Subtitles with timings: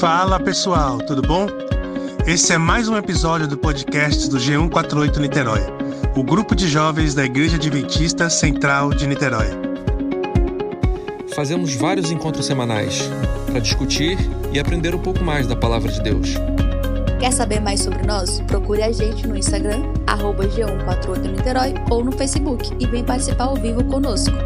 [0.00, 1.48] Fala pessoal, tudo bom?
[2.24, 5.60] Esse é mais um episódio do podcast do G148 Niterói,
[6.16, 9.48] o grupo de jovens da Igreja Adventista Central de Niterói.
[11.34, 13.10] Fazemos vários encontros semanais
[13.46, 14.16] para discutir
[14.52, 16.34] e aprender um pouco mais da palavra de Deus.
[17.18, 18.40] Quer saber mais sobre nós?
[18.42, 23.56] Procure a gente no Instagram, arroba G148 Niterói ou no Facebook e vem participar ao
[23.56, 24.36] vivo conosco.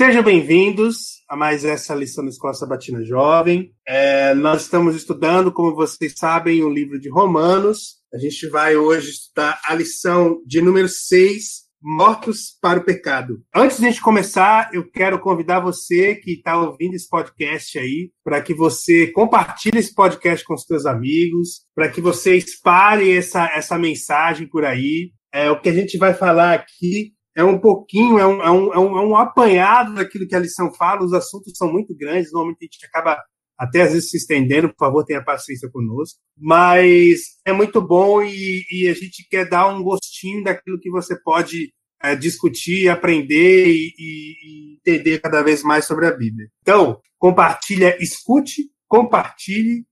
[0.00, 3.70] Sejam bem-vindos a mais essa lição da Escola Sabatina Jovem.
[3.86, 7.96] É, nós estamos estudando, como vocês sabem, o livro de Romanos.
[8.10, 13.42] A gente vai hoje estudar a lição de número 6, Mortos para o Pecado.
[13.54, 18.10] Antes de a gente começar, eu quero convidar você que está ouvindo esse podcast aí,
[18.24, 23.44] para que você compartilhe esse podcast com os seus amigos, para que você espalhe essa,
[23.54, 25.12] essa mensagem por aí.
[25.30, 28.74] É, o que a gente vai falar aqui é um pouquinho, é um, é, um,
[28.74, 32.32] é, um, é um apanhado daquilo que a lição fala, os assuntos são muito grandes,
[32.32, 33.22] normalmente a gente acaba
[33.58, 38.64] até às vezes se estendendo, por favor, tenha paciência conosco, mas é muito bom e,
[38.70, 41.72] e a gente quer dar um gostinho daquilo que você pode
[42.02, 46.48] é, discutir, aprender e, e, entender cada vez mais sobre a Bíblia.
[46.62, 49.84] Então, compartilha, escute, compartilhe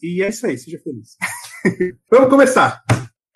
[0.00, 1.16] e é isso aí, seja feliz.
[2.08, 2.80] Vamos começar.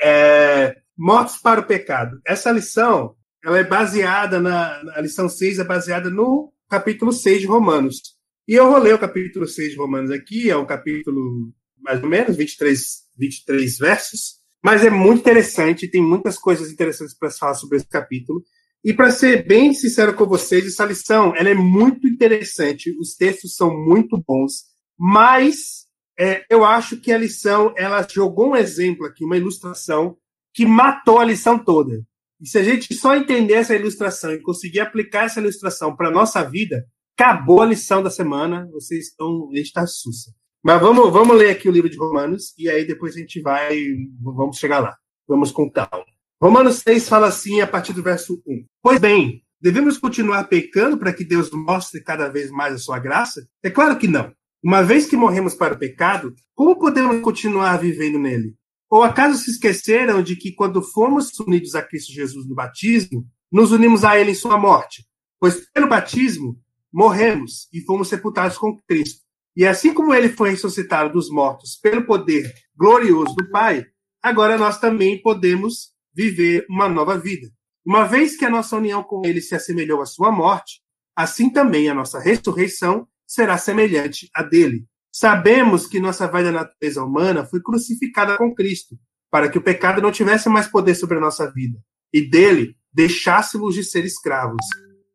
[0.00, 2.20] É, Mortos para o pecado.
[2.26, 7.46] Essa lição ela é baseada na, a lição 6 é baseada no capítulo 6 de
[7.46, 8.00] Romanos.
[8.46, 12.08] E eu vou ler o capítulo 6 de Romanos aqui, é um capítulo mais ou
[12.08, 12.80] menos 23,
[13.18, 18.42] 23 versos, mas é muito interessante, tem muitas coisas interessantes para falar sobre esse capítulo.
[18.84, 23.54] E para ser bem sincero com vocês, essa lição ela é muito interessante, os textos
[23.54, 24.64] são muito bons,
[24.98, 25.86] mas
[26.18, 30.16] é, eu acho que a lição ela jogou um exemplo aqui, uma ilustração
[30.52, 32.02] que matou a lição toda.
[32.40, 36.42] E se a gente só entender essa ilustração e conseguir aplicar essa ilustração para nossa
[36.42, 36.86] vida,
[37.18, 39.50] acabou a lição da semana, vocês estão.
[39.52, 40.32] A gente está sussa.
[40.62, 43.78] Mas vamos, vamos ler aqui o livro de Romanos e aí depois a gente vai.
[44.22, 44.96] Vamos chegar lá.
[45.28, 46.04] Vamos com calma.
[46.42, 48.64] Romanos 6 fala assim a partir do verso 1.
[48.82, 53.46] Pois bem, devemos continuar pecando para que Deus mostre cada vez mais a sua graça?
[53.62, 54.32] É claro que não.
[54.62, 58.54] Uma vez que morremos para o pecado, como podemos continuar vivendo nele?
[58.90, 63.70] Ou acaso se esqueceram de que quando fomos unidos a Cristo Jesus no batismo, nos
[63.70, 65.06] unimos a Ele em sua morte?
[65.38, 66.60] Pois pelo batismo
[66.92, 69.20] morremos e fomos sepultados com Cristo.
[69.56, 73.86] E assim como Ele foi ressuscitado dos mortos pelo poder glorioso do Pai,
[74.20, 77.48] agora nós também podemos viver uma nova vida.
[77.86, 80.82] Uma vez que a nossa união com Ele se assemelhou à sua morte,
[81.14, 84.84] assim também a nossa ressurreição será semelhante à dele.
[85.12, 88.96] Sabemos que nossa velha natureza humana foi crucificada com Cristo,
[89.30, 91.78] para que o pecado não tivesse mais poder sobre a nossa vida,
[92.12, 94.64] e dele deixássemos de ser escravos.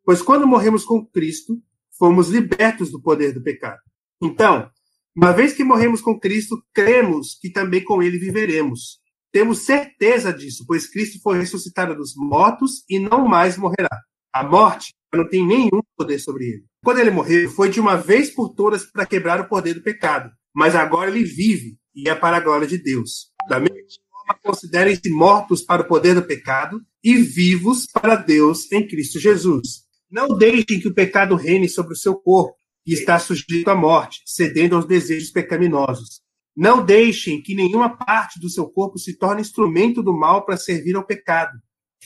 [0.04, 1.62] Pois quando morremos com Cristo,
[1.98, 3.80] fomos libertos do poder do pecado.
[4.22, 4.70] Então,
[5.16, 9.00] uma vez que morremos com Cristo, cremos que também com ele viveremos.
[9.32, 14.02] Temos certeza disso, pois Cristo foi ressuscitado dos mortos e não mais morrerá.
[14.34, 16.66] A morte não tem nenhum poder sobre ele.
[16.86, 20.30] Quando ele morreu, foi de uma vez por todas para quebrar o poder do pecado.
[20.54, 23.32] Mas agora ele vive e é para a glória de Deus.
[23.50, 23.76] Da mesma
[24.12, 29.86] forma, considerem-se mortos para o poder do pecado e vivos para Deus em Cristo Jesus.
[30.12, 34.22] Não deixem que o pecado reine sobre o seu corpo e está sujeito à morte,
[34.24, 36.22] cedendo aos desejos pecaminosos.
[36.56, 40.96] Não deixem que nenhuma parte do seu corpo se torne instrumento do mal para servir
[40.96, 41.58] ao pecado.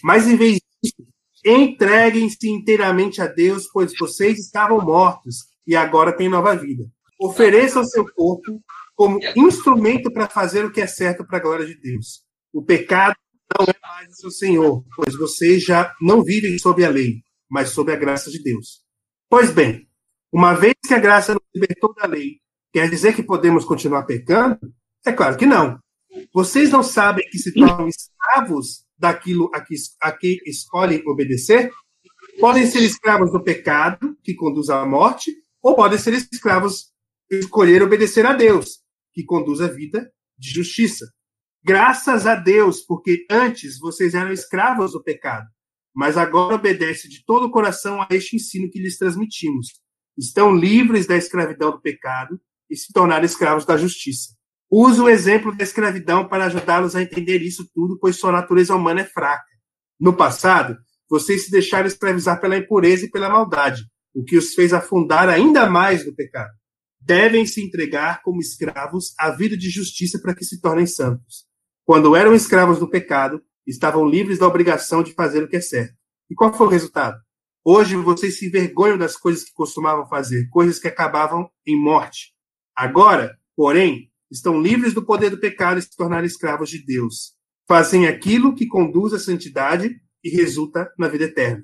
[0.02, 1.06] Mas, em vez disso,
[1.46, 6.86] Entreguem-se inteiramente a Deus, pois vocês estavam mortos e agora têm nova vida.
[7.20, 8.62] Ofereçam seu corpo
[8.96, 12.24] como instrumento para fazer o que é certo para a glória de Deus.
[12.54, 13.16] O pecado
[13.58, 17.70] não é mais o seu Senhor, pois vocês já não vivem sob a lei, mas
[17.70, 18.84] sob a graça de Deus.
[19.30, 19.88] Pois bem,
[20.32, 22.40] uma vez que a graça nos libertou da lei,
[22.74, 24.60] quer dizer que podemos continuar pecando?
[25.06, 25.80] É claro que não.
[26.34, 31.72] Vocês não sabem que se tornam escravos daquilo a que, a que escolhem obedecer,
[32.40, 35.32] podem ser escravos do pecado, que conduz à morte,
[35.62, 36.92] ou podem ser escravos
[37.30, 38.80] escolher obedecer a Deus,
[39.14, 41.12] que conduz à vida de justiça.
[41.64, 45.48] Graças a Deus, porque antes vocês eram escravos do pecado,
[45.94, 49.68] mas agora obedecem de todo o coração a este ensino que lhes transmitimos.
[50.18, 54.39] Estão livres da escravidão do pecado e se tornaram escravos da justiça.
[54.72, 59.02] Uso o exemplo da escravidão para ajudá-los a entender isso tudo, pois sua natureza humana
[59.02, 59.44] é fraca.
[60.00, 60.78] No passado,
[61.10, 63.84] vocês se deixaram escravizar pela impureza e pela maldade,
[64.14, 66.52] o que os fez afundar ainda mais no pecado.
[67.02, 71.48] Devem se entregar como escravos à vida de justiça para que se tornem santos.
[71.84, 75.96] Quando eram escravos do pecado, estavam livres da obrigação de fazer o que é certo.
[76.30, 77.18] E qual foi o resultado?
[77.66, 82.34] Hoje vocês se envergonham das coisas que costumavam fazer, coisas que acabavam em morte.
[82.76, 87.34] Agora, porém, estão livres do poder do pecado e se tornaram escravos de Deus.
[87.68, 91.64] Fazem aquilo que conduz à santidade e resulta na vida eterna.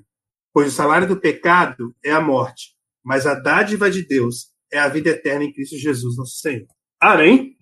[0.52, 2.74] Pois o salário do pecado é a morte,
[3.04, 6.66] mas a dádiva de Deus é a vida eterna em Cristo Jesus, nosso Senhor.
[7.00, 7.56] Amém?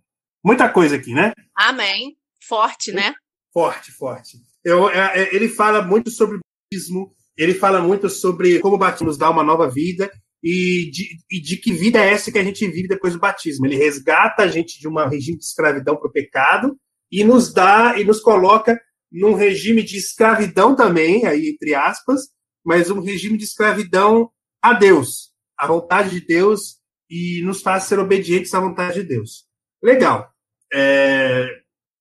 [0.44, 1.32] Muita coisa aqui, né?
[1.54, 2.16] Amém.
[2.46, 3.14] Forte, né?
[3.52, 4.38] Forte, forte.
[4.64, 8.78] Eu, é, é, ele fala muito sobre o batismo, ele fala muito sobre como o
[8.78, 10.10] batismo nos dá uma nova vida
[10.46, 13.64] e de, e de, que vida é essa que a gente vive depois do batismo.
[13.64, 16.78] Ele resgata a gente de um regime de escravidão para o pecado
[17.10, 18.78] e nos dá e nos coloca
[19.10, 22.28] num regime de escravidão também, aí entre aspas,
[22.62, 24.30] mas um regime de escravidão
[24.60, 26.76] a Deus, à vontade de Deus
[27.08, 29.46] e nos faz ser obedientes à vontade de Deus.
[29.82, 30.30] Legal.
[30.70, 31.48] É...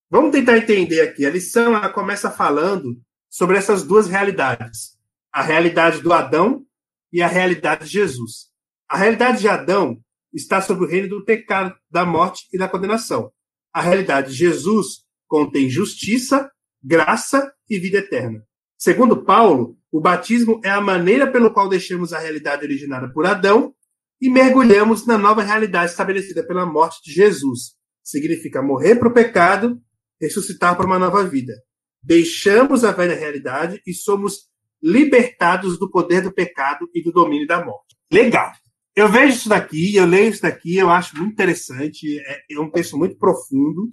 [0.10, 1.26] Vamos tentar entender aqui.
[1.26, 4.98] A lição ela começa falando sobre essas duas realidades:
[5.32, 6.66] a realidade do Adão
[7.14, 8.48] e a realidade de Jesus.
[8.90, 10.02] A realidade de Adão
[10.34, 13.32] está sobre o reino do pecado, da morte e da condenação.
[13.72, 16.52] A realidade de Jesus contém justiça,
[16.84, 18.44] graça e vida eterna.
[18.78, 23.74] Segundo Paulo, o batismo é a maneira pelo qual deixamos a realidade originada por Adão
[24.20, 27.76] e mergulhamos na nova realidade estabelecida pela morte de Jesus.
[28.04, 29.80] Significa morrer para o pecado,
[30.20, 31.54] ressuscitar para uma nova vida.
[32.02, 34.50] Deixamos a velha realidade e somos
[34.84, 37.96] libertados do poder do pecado e do domínio da morte.
[38.12, 38.52] Legal.
[38.96, 42.70] Eu vejo isso daqui, eu leio isso daqui, eu acho muito interessante, é, é um
[42.70, 43.88] texto muito profundo.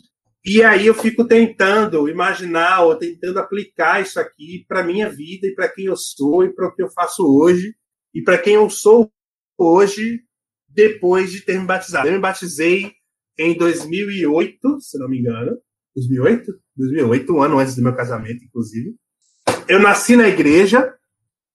[0.45, 5.55] E aí eu fico tentando imaginar ou tentando aplicar isso aqui para minha vida e
[5.55, 7.75] para quem eu sou e para o que eu faço hoje
[8.15, 9.11] e para quem eu sou
[9.59, 10.21] hoje
[10.69, 12.09] depois de ter me batizado.
[12.09, 12.93] Eu me batizei
[13.39, 15.57] em 2008, se não me engano.
[15.95, 16.53] 2008?
[16.77, 18.95] 2008, um ano antes do meu casamento, inclusive.
[19.71, 20.93] Eu nasci na igreja,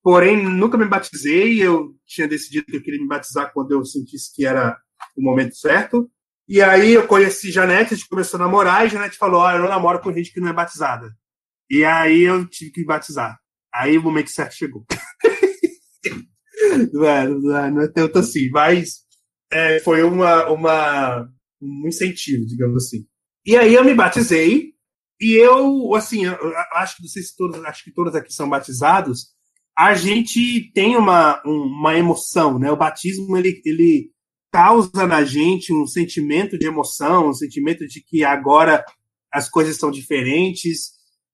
[0.02, 1.62] porém nunca me batizei.
[1.62, 4.78] Eu tinha decidido que eu queria me batizar quando eu sentisse que era
[5.18, 6.10] o momento certo.
[6.48, 9.68] E aí eu conheci Janete, a gente começou a namorar, e Janete falou: Olha, eu
[9.68, 11.14] namoro com gente que não é batizada.
[11.70, 13.38] E aí eu tive que batizar.
[13.74, 14.86] Aí o momento certo chegou.
[17.04, 17.28] é, é,
[17.70, 19.02] não é tanto assim, mas
[19.52, 21.30] é, foi uma, uma,
[21.62, 23.06] um incentivo, digamos assim.
[23.46, 24.74] E aí eu me batizei,
[25.20, 26.38] e eu, assim, eu
[26.74, 29.34] acho que não sei se todos, acho que todos aqui são batizados.
[29.78, 32.72] A gente tem uma, uma emoção, né?
[32.72, 34.12] O batismo ele, ele
[34.52, 38.84] causa na gente um sentimento de emoção, um sentimento de que agora
[39.32, 40.92] as coisas são diferentes,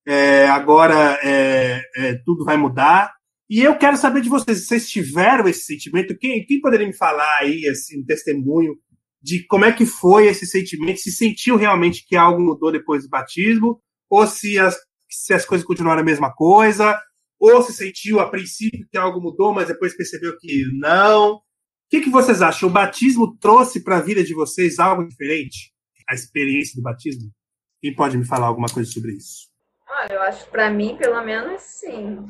[0.08, 3.14] é, agora é, é, tudo vai mudar.
[3.50, 7.38] E eu quero saber de vocês, vocês tiveram esse sentimento, quem, quem poderia me falar
[7.40, 8.76] aí, assim, um testemunho
[9.22, 13.10] de como é que foi esse sentimento, se sentiu realmente que algo mudou depois do
[13.10, 14.78] batismo, ou se as,
[15.10, 17.00] se as coisas continuaram a mesma coisa,
[17.40, 21.42] ou se sentiu a princípio que algo mudou, mas depois percebeu que não
[21.92, 22.70] que, que vocês acham?
[22.70, 25.74] O batismo trouxe para a vida de vocês algo diferente?
[26.10, 27.30] A experiência do batismo?
[27.82, 29.50] Quem pode me falar alguma coisa sobre isso?
[29.90, 32.26] Olha, eu acho para mim, pelo menos, sim.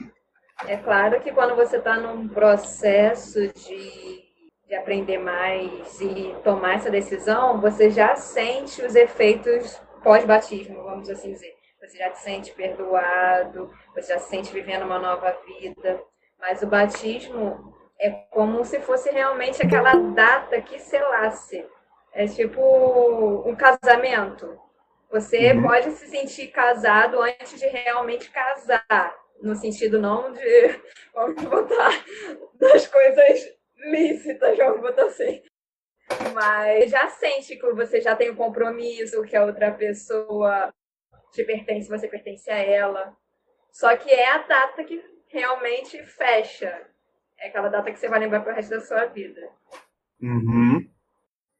[0.66, 4.21] É claro que quando você está num processo de,
[4.72, 11.34] de aprender mais e tomar essa decisão, você já sente os efeitos pós-batismo, vamos assim
[11.34, 11.54] dizer.
[11.82, 16.02] Você já se sente perdoado, você já se sente vivendo uma nova vida.
[16.40, 21.66] Mas o batismo, é como se fosse realmente aquela data que selasse.
[22.14, 22.62] É tipo
[23.46, 24.58] um casamento.
[25.12, 25.64] Você uhum.
[25.64, 29.14] pode se sentir casado antes de realmente casar.
[29.42, 30.80] No sentido não de,
[31.14, 31.92] vamos botar,
[32.58, 35.42] das coisas lícitas, vamos botar assim.
[36.34, 40.74] Mas já sente que você já tem um compromisso, que a outra pessoa
[41.32, 43.16] te pertence, você pertence a ela.
[43.72, 46.88] Só que é a data que realmente fecha.
[47.40, 49.42] É aquela data que você vai lembrar para o resto da sua vida.
[50.22, 50.88] Uhum.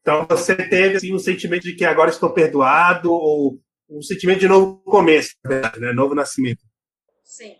[0.00, 4.48] Então você teve assim, um sentimento de que agora estou perdoado, ou um sentimento de
[4.48, 5.92] novo começo, né?
[5.92, 6.62] novo nascimento.
[7.24, 7.56] Sim.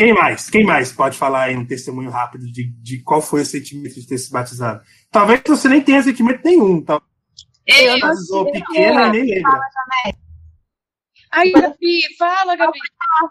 [0.00, 0.48] Quem mais?
[0.48, 4.06] Quem mais pode falar aí um testemunho rápido de, de qual foi o sentimento de
[4.06, 4.82] ter se batizado?
[5.10, 6.82] Talvez você nem tenha sentimento nenhum.
[6.82, 7.02] Tá?
[7.66, 9.60] Eu batizou pequena e nem lembra.
[11.30, 12.78] Aí, Gabi, fala, Gabi.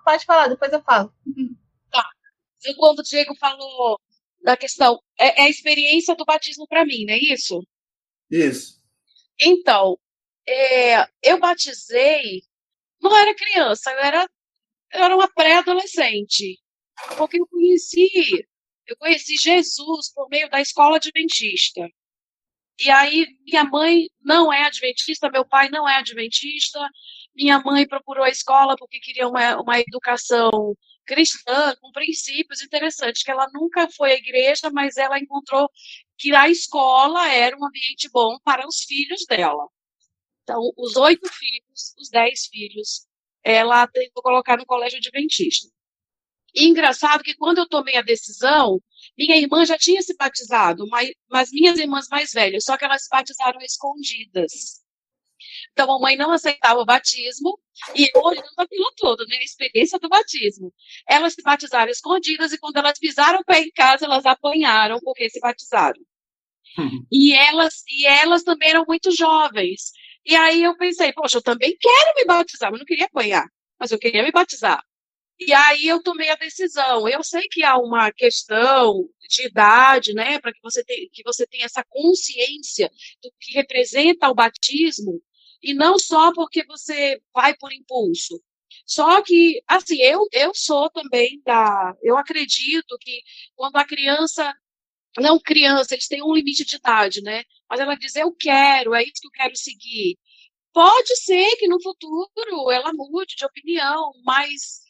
[0.05, 1.11] Pode falar, depois eu falo.
[1.89, 2.07] Tá.
[2.77, 3.99] Quando o Diego falou
[4.43, 4.99] da questão.
[5.19, 7.65] É, é a experiência do batismo para mim, não é isso?
[8.29, 8.79] Isso.
[9.41, 9.97] Então,
[10.47, 12.43] é, eu batizei,
[13.01, 14.29] não era criança, eu era,
[14.93, 16.59] eu era uma pré-adolescente.
[17.17, 18.09] Porque eu conheci,
[18.87, 21.87] eu conheci Jesus por meio da escola adventista.
[22.79, 26.79] E aí, minha mãe não é adventista, meu pai não é adventista.
[27.35, 33.31] Minha mãe procurou a escola porque queria uma, uma educação cristã, com princípios interessantes, que
[33.31, 35.69] ela nunca foi à igreja, mas ela encontrou
[36.17, 39.67] que a escola era um ambiente bom para os filhos dela.
[40.43, 43.07] Então, os oito filhos, os dez filhos,
[43.43, 45.67] ela tentou colocar no colégio adventista.
[46.53, 48.81] E engraçado que quando eu tomei a decisão,
[49.17, 53.03] minha irmã já tinha se batizado, mas, mas minhas irmãs mais velhas, só que elas
[53.03, 54.81] se batizaram escondidas.
[55.71, 57.57] Então, a mãe não aceitava o batismo,
[57.95, 59.37] e hoje não aquilo todo, né?
[59.37, 60.73] A experiência do batismo.
[61.07, 65.29] Elas se batizaram escondidas, e quando elas pisaram o pé em casa, elas apanharam porque
[65.29, 66.01] se batizaram.
[66.77, 67.05] Uhum.
[67.11, 69.91] E, elas, e elas também eram muito jovens.
[70.25, 73.47] E aí eu pensei, poxa, eu também quero me batizar, mas não queria apanhar,
[73.79, 74.83] mas eu queria me batizar.
[75.39, 77.07] E aí eu tomei a decisão.
[77.07, 81.47] Eu sei que há uma questão de idade, né, para que você tenha, que você
[81.47, 82.91] tenha essa consciência
[83.23, 85.21] do que representa o batismo,
[85.61, 88.41] e não só porque você vai por impulso.
[88.85, 91.95] Só que, assim, eu, eu sou também da.
[92.01, 93.21] Eu acredito que
[93.55, 94.53] quando a criança.
[95.19, 97.43] Não criança, eles têm um limite de idade, né?
[97.69, 100.17] Mas ela diz, eu quero, é isso que eu quero seguir.
[100.73, 104.81] Pode ser que no futuro ela mude de opinião, mas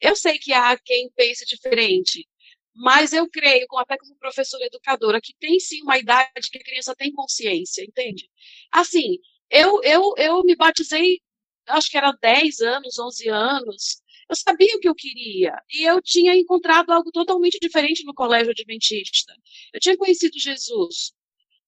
[0.00, 2.26] eu sei que há quem pense diferente,
[2.74, 6.94] mas eu creio, até como professora educadora, que tem sim uma idade que a criança
[6.96, 8.28] tem consciência, entende?
[8.72, 9.18] Assim,
[9.50, 11.20] eu, eu, eu me batizei,
[11.68, 16.00] acho que era 10 anos, 11 anos, eu sabia o que eu queria, e eu
[16.00, 19.34] tinha encontrado algo totalmente diferente no colégio adventista.
[19.72, 21.12] Eu tinha conhecido Jesus.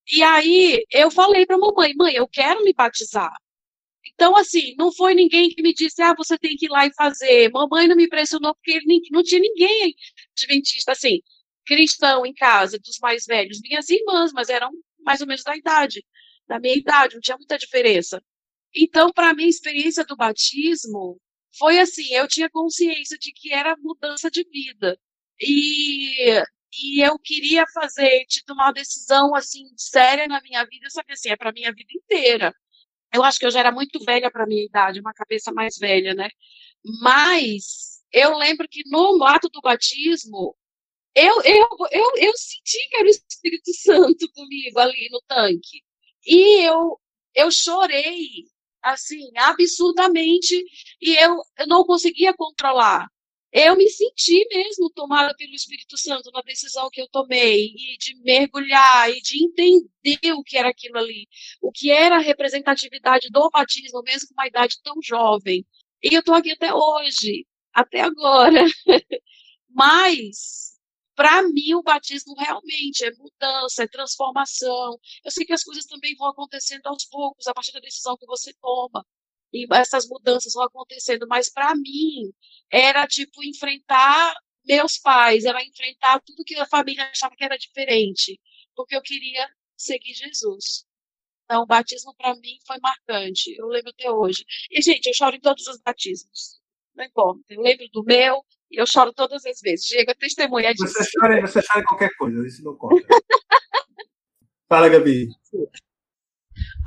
[0.08, 3.32] E aí eu falei para mamãe, mãe, eu quero me batizar.
[4.14, 6.94] Então, assim, não foi ninguém que me disse, ah, você tem que ir lá e
[6.94, 7.50] fazer.
[7.50, 8.80] Mamãe não me pressionou, porque
[9.10, 9.94] não tinha ninguém
[10.36, 11.20] adventista, assim,
[11.66, 13.60] cristão em casa, dos mais velhos.
[13.62, 14.70] Minhas irmãs, mas eram
[15.04, 16.04] mais ou menos da idade,
[16.48, 18.22] da minha idade, não tinha muita diferença.
[18.74, 21.20] Então, para mim, a experiência do batismo
[21.58, 24.98] foi assim, eu tinha consciência de que era mudança de vida.
[25.40, 31.12] E, e eu queria fazer, tomar uma decisão, assim, séria na minha vida, só que
[31.12, 32.54] assim, é para minha vida inteira.
[33.12, 36.14] Eu acho que eu já era muito velha para minha idade, uma cabeça mais velha,
[36.14, 36.28] né?
[37.02, 40.56] Mas eu lembro que no ato do batismo,
[41.14, 45.82] eu, eu, eu, eu senti que era o Espírito Santo comigo ali no tanque.
[46.26, 47.00] E eu,
[47.34, 48.44] eu chorei,
[48.82, 50.64] assim, absurdamente,
[51.00, 53.08] e eu, eu não conseguia controlar
[53.52, 58.14] eu me senti mesmo tomada pelo Espírito Santo na decisão que eu tomei, e de
[58.22, 61.28] mergulhar, e de entender o que era aquilo ali,
[61.60, 65.66] o que era a representatividade do batismo, mesmo com uma idade tão jovem.
[66.02, 68.64] E eu estou aqui até hoje, até agora.
[69.68, 70.78] Mas,
[71.14, 74.98] para mim, o batismo realmente é mudança, é transformação.
[75.24, 78.26] Eu sei que as coisas também vão acontecendo aos poucos, a partir da decisão que
[78.26, 79.04] você toma
[79.52, 82.32] e essas mudanças vão acontecendo, mas para mim
[82.70, 88.40] era tipo enfrentar meus pais, era enfrentar tudo que a família achava que era diferente,
[88.74, 90.84] porque eu queria seguir Jesus.
[91.44, 94.44] Então, o batismo para mim foi marcante, eu lembro até hoje.
[94.70, 96.60] E, gente, eu choro em todos os batismos,
[96.94, 97.42] não importa.
[97.50, 99.84] Eu lembro do meu e eu choro todas as vezes.
[99.86, 100.94] Diego, testemunha disso.
[100.94, 103.06] Você chora, você chora em qualquer coisa, isso não conta.
[104.68, 105.28] Fala, Gabi.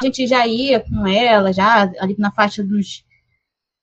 [0.02, 3.06] A gente já ia com ela, já ali na faixa dos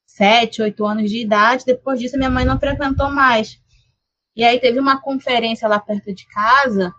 [0.07, 1.65] sete, oito anos de idade.
[1.65, 3.59] Depois disso, minha mãe não frequentou mais.
[4.37, 6.93] E aí teve uma conferência lá perto de casa.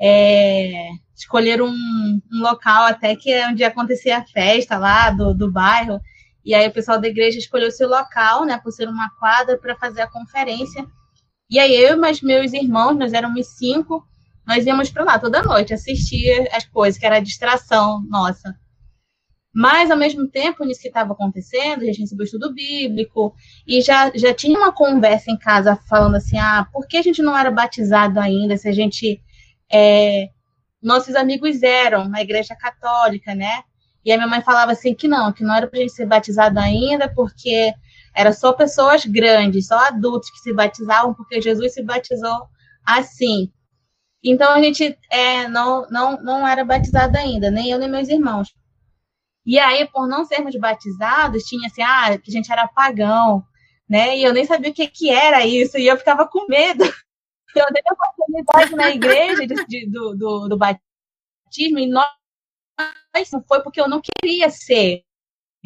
[0.00, 5.50] É, escolheram um, um, local até que é onde acontecia a festa lá do, do
[5.50, 6.00] bairro.
[6.44, 9.74] E aí o pessoal da igreja escolheu esse local, né, por ser uma quadra, para
[9.76, 10.86] fazer a conferência.
[11.50, 14.06] E aí eu e meus irmãos, nós éramos cinco,
[14.46, 18.54] nós íamos para lá toda noite assistir as coisas, que era a distração nossa.
[19.58, 23.34] Mas, ao mesmo tempo, nisso que estava acontecendo, a gente recebeu estudo bíblico,
[23.66, 27.22] e já, já tinha uma conversa em casa falando assim: ah, por que a gente
[27.22, 28.56] não era batizado ainda?
[28.56, 29.22] Se a gente.
[29.72, 30.28] É,
[30.82, 33.62] nossos amigos eram na igreja católica, né?
[34.04, 36.06] E a minha mãe falava assim que não, que não era para a gente ser
[36.06, 37.72] batizado ainda, porque
[38.14, 42.46] era só pessoas grandes, só adultos que se batizavam, porque Jesus se batizou
[42.84, 43.50] assim.
[44.28, 48.52] Então a gente é, não, não, não era batizado ainda, nem eu nem meus irmãos.
[49.44, 53.44] E aí, por não sermos batizados, tinha assim, ah, que a gente era pagão,
[53.88, 54.18] né?
[54.18, 56.82] E eu nem sabia o que, que era isso, e eu ficava com medo.
[57.54, 62.06] Eu dei a oportunidade na igreja de, de, do, do, do batismo, e nós
[63.32, 65.04] não foi porque eu não queria ser.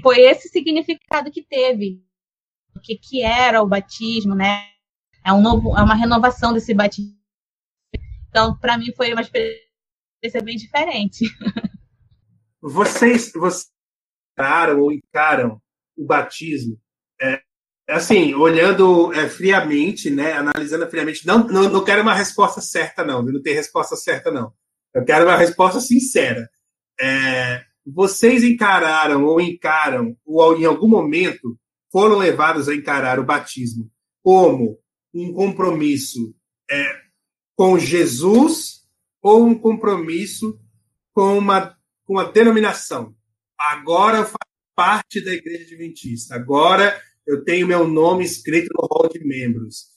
[0.00, 2.00] Foi esse significado que teve.
[2.76, 4.68] O que, que era o batismo, né?
[5.26, 7.19] É, um novo, é uma renovação desse batismo
[8.30, 11.26] então, para mim, foi uma experiência bem diferente.
[12.62, 13.70] Vocês, vocês
[14.32, 15.60] encaram ou encaram
[15.96, 16.78] o batismo
[17.20, 17.42] é,
[17.88, 23.22] assim, olhando é, friamente, né, analisando friamente, não, não, não quero uma resposta certa, não,
[23.22, 24.52] não tem resposta certa, não.
[24.94, 26.48] Eu quero uma resposta sincera.
[27.00, 31.58] É, vocês encararam ou encaram, ou em algum momento
[31.90, 33.90] foram levados a encarar o batismo
[34.22, 34.78] como
[35.12, 36.34] um compromisso
[36.70, 37.09] é,
[37.60, 38.86] com Jesus
[39.20, 40.58] ou um compromisso
[41.12, 41.76] com uma,
[42.06, 43.14] com uma denominação?
[43.58, 44.38] Agora eu faço
[44.74, 49.88] parte da Igreja Adventista, agora eu tenho meu nome escrito no hall de membros.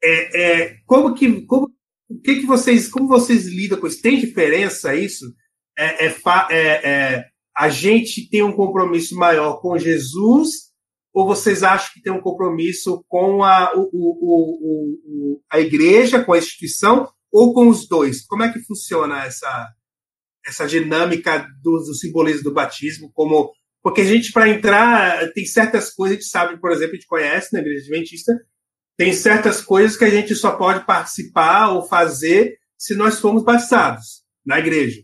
[0.00, 1.74] É, é, como que, como,
[2.08, 4.00] o que que vocês, como vocês lidam com isso?
[4.00, 5.34] Tem diferença isso?
[5.76, 6.16] É, é,
[6.48, 7.26] é, é,
[7.56, 10.69] a gente tem um compromisso maior com Jesus
[11.12, 16.32] ou vocês acham que tem um compromisso com a, o, o, o, a igreja, com
[16.32, 18.24] a instituição, ou com os dois?
[18.26, 19.68] Como é que funciona essa,
[20.46, 23.10] essa dinâmica do, do simbolismo do batismo?
[23.12, 23.52] Como,
[23.82, 27.06] porque a gente, para entrar, tem certas coisas, a gente sabe, por exemplo, a gente
[27.06, 28.32] conhece na igreja adventista,
[28.96, 34.22] tem certas coisas que a gente só pode participar ou fazer se nós formos batizados
[34.44, 35.02] na igreja.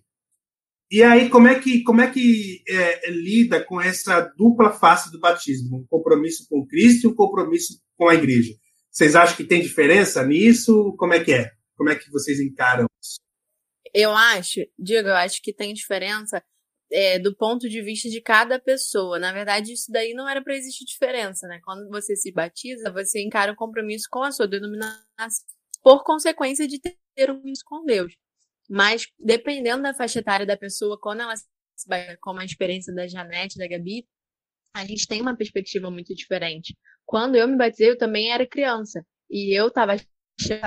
[0.90, 5.18] E aí, como é que, como é que é, lida com essa dupla face do
[5.18, 5.78] batismo?
[5.78, 8.54] Um compromisso com Cristo e um compromisso com a igreja.
[8.90, 10.94] Vocês acham que tem diferença nisso?
[10.96, 11.50] Como é que é?
[11.76, 13.18] Como é que vocês encaram isso?
[13.92, 16.42] Eu acho, Diego, eu acho que tem diferença
[16.90, 19.18] é, do ponto de vista de cada pessoa.
[19.18, 21.60] Na verdade, isso daí não era para existir diferença, né?
[21.64, 25.02] Quando você se batiza, você encara um compromisso com a sua denominação
[25.82, 26.96] por consequência de ter
[27.30, 28.12] um compromisso com Deus.
[28.68, 31.46] Mas, dependendo da faixa etária da pessoa, quando ela se
[32.20, 34.06] como a experiência da Janete, da Gabi,
[34.74, 36.76] a gente tem uma perspectiva muito diferente.
[37.04, 39.04] Quando eu me batizei, eu também era criança.
[39.30, 39.96] E eu estava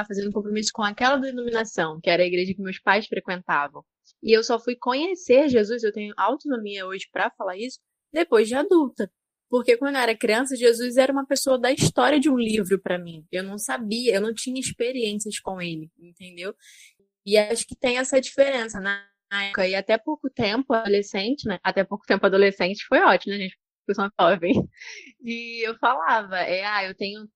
[0.07, 3.83] fazendo compromisso com aquela denominação, que era a igreja que meus pais frequentavam.
[4.21, 7.79] E eu só fui conhecer Jesus, eu tenho autonomia hoje para falar isso,
[8.11, 9.11] depois de adulta.
[9.49, 12.99] Porque quando eu era criança, Jesus era uma pessoa da história de um livro para
[12.99, 13.25] mim.
[13.31, 16.53] Eu não sabia, eu não tinha experiências com ele, entendeu?
[17.29, 19.05] E acho que tem essa diferença né?
[19.31, 19.67] na época.
[19.67, 21.59] E até pouco tempo, adolescente, né?
[21.63, 23.57] Até pouco tempo, adolescente foi ótimo, né, gente?
[23.85, 24.53] Porque eu sou jovem.
[25.21, 27.29] E eu falava, é, ah, eu tenho.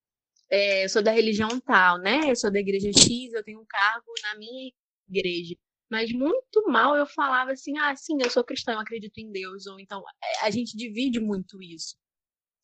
[0.49, 2.32] É, eu sou da religião tal, né?
[2.32, 4.71] Eu sou da igreja X, eu tenho um cargo na minha
[5.10, 5.56] igreja.
[5.91, 9.67] Mas muito mal eu falava assim, ah, sim, eu sou cristã, eu acredito em Deus.
[9.67, 11.95] Ou então, é, a gente divide muito isso.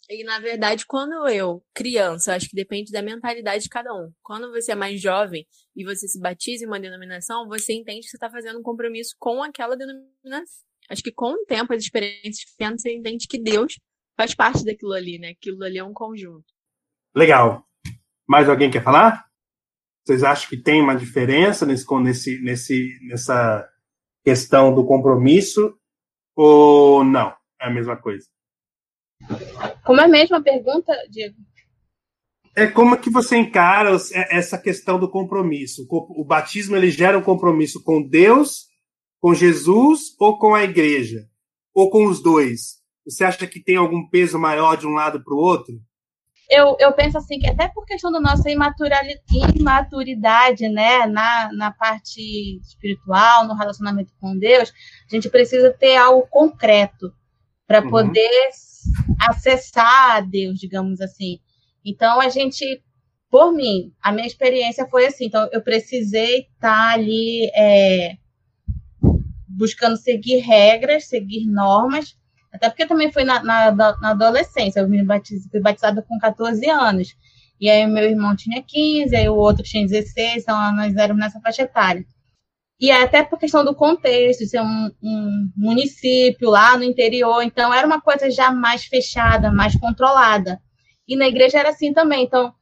[0.10, 4.12] E, na verdade, quando eu, criança, acho que depende da mentalidade de cada um.
[4.24, 5.46] Quando você é mais jovem
[5.76, 9.16] e você se batiza em uma denominação, você entende que você está fazendo um compromisso
[9.20, 10.66] com aquela denominação.
[10.90, 13.80] Acho que com o tempo, as experiências pequenas, você entende que Deus
[14.18, 15.30] faz parte daquilo ali, né?
[15.30, 16.52] Aquilo ali é um conjunto.
[17.16, 17.64] Legal.
[18.28, 19.26] Mais alguém quer falar?
[20.04, 23.70] Vocês acham que tem uma diferença nesse, nesse, nesse, nessa
[24.24, 25.78] questão do compromisso
[26.36, 27.30] ou não?
[27.62, 28.28] É a mesma coisa?
[29.84, 31.36] Como é mesmo a pergunta, Diego?
[32.56, 35.88] É como que você encara é, essa questão do compromisso?
[35.90, 38.68] O batismo ele gera um compromisso com Deus,
[39.20, 41.28] com Jesus ou com a igreja?
[41.74, 42.80] Ou com os dois?
[43.06, 45.74] Você acha que tem algum peso maior de um lado para o outro?
[46.50, 52.60] Eu, eu penso assim que até por questão da nossa imaturidade, né, na, na parte
[52.60, 54.74] espiritual, no relacionamento com Deus,
[55.10, 57.14] a gente precisa ter algo concreto
[57.68, 57.92] para uhum.
[59.20, 61.40] Acessar a Deus, digamos assim.
[61.86, 62.82] Então, a gente,
[63.30, 65.26] por mim, a minha experiência foi assim.
[65.26, 68.18] Então, eu precisei estar ali é,
[69.48, 72.16] buscando seguir regras, seguir normas,
[72.52, 74.80] até porque também foi na, na, na adolescência.
[74.80, 77.16] Eu me batizei, fui batizada com 14 anos.
[77.60, 81.42] E aí, meu irmão tinha 15, aí o outro tinha 16, então nós éramos nessa
[81.42, 82.06] faixa etária.
[82.80, 87.86] E até por questão do contexto, ser um, um, município lá no interior, então era
[87.86, 90.62] uma coisa já mais fechada, mais controlada.
[91.06, 92.24] E na igreja era assim também.
[92.24, 92.54] Então,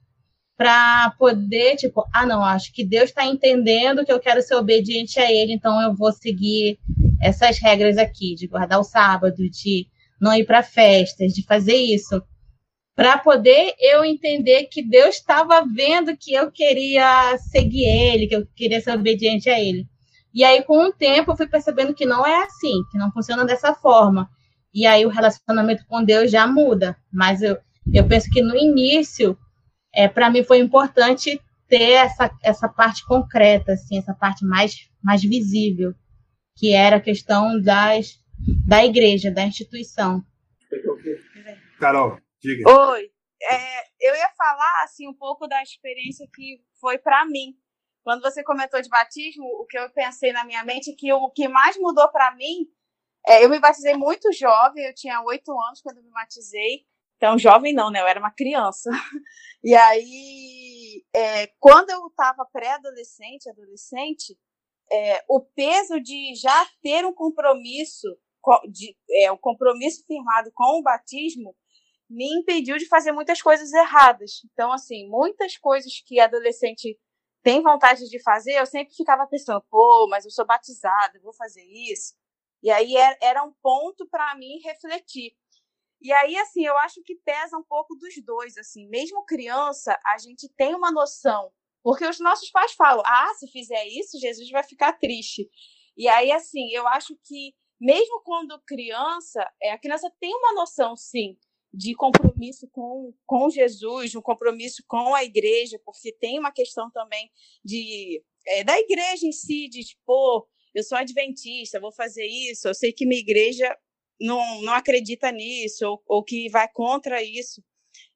[0.58, 5.20] para poder, tipo, ah, não, acho que Deus está entendendo que eu quero ser obediente
[5.20, 6.80] a Ele, então eu vou seguir
[7.22, 9.86] essas regras aqui, de guardar o sábado, de
[10.20, 12.24] não ir para festas, de fazer isso.
[12.96, 18.48] Para poder eu entender que Deus estava vendo que eu queria seguir Ele, que eu
[18.56, 19.86] queria ser obediente a Ele.
[20.34, 23.46] E aí, com o tempo, eu fui percebendo que não é assim, que não funciona
[23.46, 24.30] dessa forma.
[24.74, 26.98] E aí, o relacionamento com Deus já muda.
[27.12, 27.58] Mas eu,
[27.94, 29.38] eu penso que no início,
[29.94, 35.22] é, para mim, foi importante ter essa, essa parte concreta, assim, essa parte mais, mais
[35.22, 35.94] visível,
[36.56, 38.20] que era a questão das,
[38.66, 40.24] da igreja, da instituição.
[41.80, 42.70] Carol, diga.
[42.70, 43.10] Oi.
[43.40, 47.54] É, eu ia falar assim um pouco da experiência que foi para mim
[48.08, 51.30] quando você comentou de batismo, o que eu pensei na minha mente é que o
[51.30, 52.66] que mais mudou para mim,
[53.28, 56.86] é, eu me batizei muito jovem, eu tinha oito anos quando me batizei,
[57.18, 58.00] então jovem não, né?
[58.00, 58.90] Eu era uma criança.
[59.62, 64.38] E aí, é, quando eu estava pré-adolescente, adolescente,
[64.90, 68.08] é, o peso de já ter um compromisso,
[68.72, 71.54] de, é, um compromisso firmado com o batismo,
[72.10, 74.40] me impediu de fazer muitas coisas erradas.
[74.54, 76.98] Então, assim, muitas coisas que adolescente
[77.48, 81.64] tem vontade de fazer, eu sempre ficava pensando, pô, mas eu sou batizada, vou fazer
[81.64, 82.14] isso.
[82.62, 85.32] E aí era um ponto para mim refletir.
[86.02, 88.86] E aí, assim, eu acho que pesa um pouco dos dois, assim.
[88.90, 91.50] Mesmo criança, a gente tem uma noção.
[91.82, 95.50] Porque os nossos pais falam, ah, se fizer isso, Jesus vai ficar triste.
[95.96, 100.98] E aí, assim, eu acho que mesmo quando criança, é, a criança tem uma noção,
[100.98, 101.38] sim,
[101.78, 107.30] de compromisso com, com Jesus, um compromisso com a igreja, porque tem uma questão também
[107.64, 112.74] de é, da igreja em si, de tipo, eu sou adventista, vou fazer isso, eu
[112.74, 113.78] sei que minha igreja
[114.20, 117.64] não, não acredita nisso, ou, ou que vai contra isso.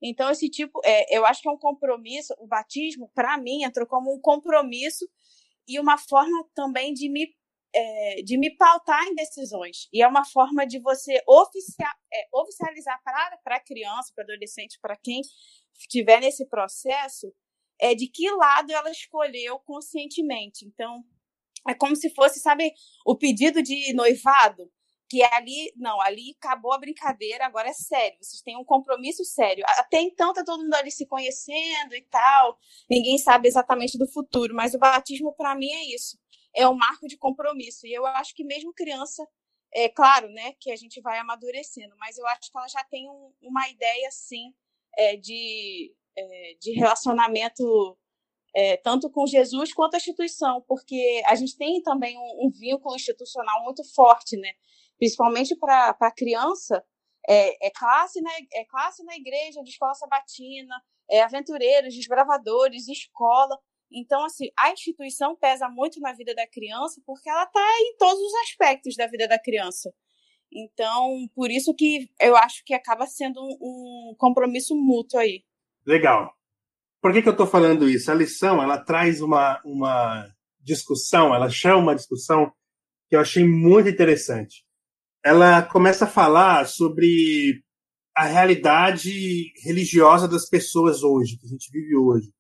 [0.02, 3.86] Então, esse tipo, é, eu acho que é um compromisso, o batismo, para mim, entrou
[3.86, 5.08] como um compromisso
[5.68, 7.28] e uma forma também de me
[7.74, 9.88] é, de me pautar em decisões.
[9.92, 14.96] E é uma forma de você oficial, é, oficializar para a criança, para adolescente, para
[14.96, 15.22] quem
[15.78, 17.34] estiver nesse processo,
[17.80, 20.66] é de que lado ela escolheu conscientemente.
[20.66, 21.04] Então,
[21.68, 22.74] é como se fosse, sabe,
[23.06, 24.72] o pedido de noivado,
[25.10, 29.64] que ali, não, ali acabou a brincadeira, agora é sério, vocês têm um compromisso sério.
[29.78, 32.58] Até então tá todo mundo ali se conhecendo e tal,
[32.90, 36.18] ninguém sabe exatamente do futuro, mas o batismo para mim é isso
[36.56, 37.86] é um marco de compromisso.
[37.88, 39.28] E eu acho que mesmo criança,
[39.74, 43.10] é claro, né, que a gente vai amadurecendo, mas eu acho que ela já tem
[43.10, 44.54] um, uma ideia, sim,
[44.98, 47.98] é, de, é, de relacionamento
[48.54, 52.96] é, tanto com Jesus quanto a instituição, porque a gente tem também um, um vínculo
[52.96, 54.52] institucional muito forte, né?
[54.98, 56.84] Principalmente para a criança,
[57.28, 58.32] é, é, classe, né?
[58.54, 60.76] É classe na igreja, de escola sabatina,
[61.10, 63.58] é aventureiros, desbravadores, escola.
[63.94, 68.22] Então, assim, a instituição pesa muito na vida da criança porque ela está em todos
[68.22, 69.94] os aspectos da vida da criança.
[70.52, 75.44] Então, por isso que eu acho que acaba sendo um, compromisso mútuo aí.
[75.86, 76.34] Legal.
[77.02, 78.12] Por que, que eu estou falando isso?
[78.12, 82.52] A lição, ela traz uma, uma discussão, ela chama uma discussão
[83.10, 84.64] que eu achei muito interessante.
[85.24, 87.62] Ela começa a falar sobre
[88.16, 92.32] a realidade religiosa das pessoas hoje, que a gente vive hoje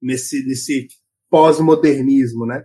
[0.00, 0.88] nesse, nesse
[1.30, 2.64] pós-modernismo, né?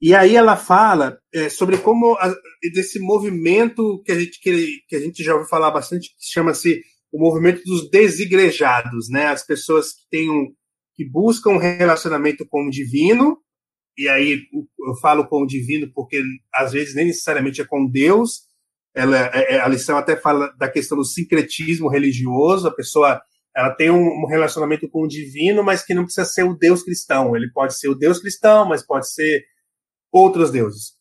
[0.00, 2.32] E aí ela fala é, sobre como a,
[2.72, 6.80] desse movimento que a gente que, que, a gente já ouviu falar bastante, que chama-se
[7.12, 9.26] o movimento dos desigrejados, né?
[9.26, 10.46] As pessoas que têm um,
[10.94, 13.38] que buscam um relacionamento com o divino,
[13.96, 16.22] e aí eu falo com o divino porque
[16.54, 18.46] às vezes nem necessariamente é com Deus.
[18.94, 23.20] Ela, é, é, a lição até fala da questão do sincretismo religioso, a pessoa
[23.58, 27.34] ela tem um, relacionamento com o divino, mas que não precisa ser o Deus cristão.
[27.34, 29.44] Ele pode ser o Deus cristão, mas pode ser
[30.12, 30.92] outros deuses.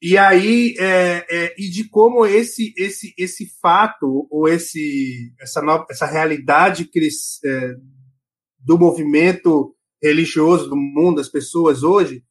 [0.00, 5.84] E aí, é, é, e de como esse esse esse fato ou esse essa nova,
[5.90, 6.88] essa realidade
[7.44, 7.74] é,
[8.58, 12.24] do movimento religioso do mundo das pessoas hoje,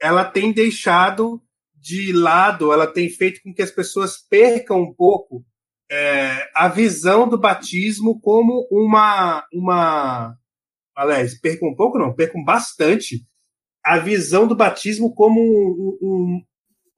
[0.00, 1.40] ela tem deixado
[1.76, 5.44] de lado, ela tem feito com que as pessoas percam um pouco
[5.92, 9.44] é, a visão do batismo como uma.
[9.52, 10.34] uma
[10.96, 13.22] aliás, percam um pouco, não, percam bastante
[13.84, 15.98] a visão do batismo como um.
[16.00, 16.42] um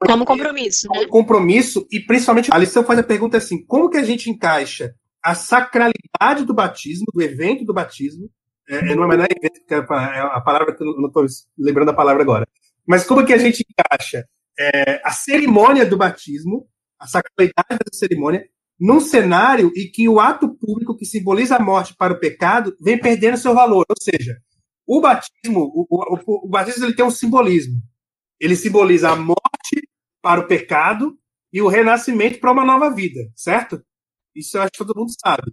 [0.06, 0.86] como compromisso.
[0.86, 1.08] Como né?
[1.08, 5.34] compromisso, e principalmente a lição faz a pergunta assim: como que a gente encaixa a
[5.34, 8.30] sacralidade do batismo, do evento do batismo?
[8.68, 11.26] É, é não é mais evento, é a palavra que eu não estou
[11.58, 12.46] lembrando a palavra agora.
[12.86, 14.24] Mas como que a gente encaixa
[14.56, 16.68] é, a cerimônia do batismo,
[17.00, 21.94] a sacralidade da cerimônia, num cenário em que o ato público que simboliza a morte
[21.96, 23.84] para o pecado vem perdendo seu valor.
[23.88, 24.36] Ou seja,
[24.86, 27.80] o batismo, o, o, o batismo ele tem um simbolismo.
[28.40, 29.88] Ele simboliza a morte
[30.20, 31.16] para o pecado
[31.52, 33.82] e o renascimento para uma nova vida, certo?
[34.34, 35.52] Isso eu acho que todo mundo sabe.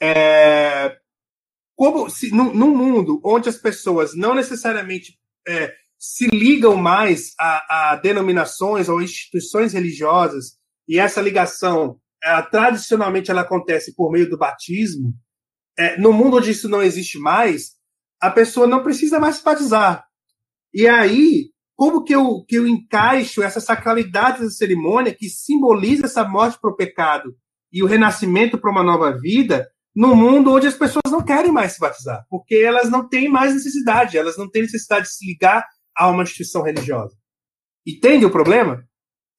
[0.00, 0.98] É,
[1.76, 7.96] como se num, mundo onde as pessoas não necessariamente é, se ligam mais a, a
[7.96, 14.38] denominações ou instituições religiosas e essa ligação ela, é, tradicionalmente ela acontece por meio do
[14.38, 15.14] batismo,
[15.78, 17.72] é, no mundo onde isso não existe mais,
[18.20, 20.04] a pessoa não precisa mais se batizar.
[20.72, 26.24] E aí, como que eu, que eu encaixo essa sacralidade da cerimônia que simboliza essa
[26.24, 27.34] morte para o pecado
[27.72, 31.72] e o renascimento para uma nova vida no mundo onde as pessoas não querem mais
[31.72, 35.66] se batizar, porque elas não têm mais necessidade, elas não têm necessidade de se ligar
[35.94, 37.14] a uma instituição religiosa.
[37.86, 38.86] Entende o problema?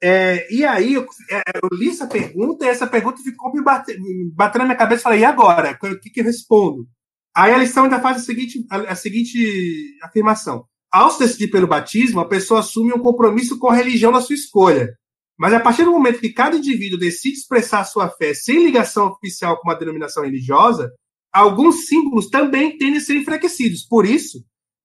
[0.06, 4.04] É, e aí eu, é, eu, li essa pergunta e essa pergunta ficou me batendo,
[4.36, 5.80] batendo na minha cabeça falei, e agora?
[5.82, 6.86] O que, que eu respondo?
[7.34, 10.66] Aí a lição ainda faz a seguinte, a, a seguinte afirmação.
[10.92, 14.36] Ao se decidir pelo batismo, a pessoa assume um compromisso com a religião da sua
[14.36, 14.94] escolha.
[15.40, 19.58] Mas a partir do momento que cada indivíduo decide expressar sua fé sem ligação oficial
[19.58, 20.92] com uma denominação religiosa,
[21.32, 23.86] alguns símbolos também tendem a ser enfraquecidos.
[23.88, 24.44] Por isso,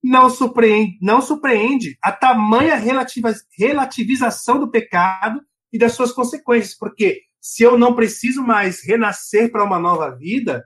[0.08, 2.74] não surpreende, não surpreende a tamanha
[3.56, 5.40] relativização do pecado
[5.72, 10.64] e das suas consequências, porque se eu não preciso mais renascer para uma nova vida,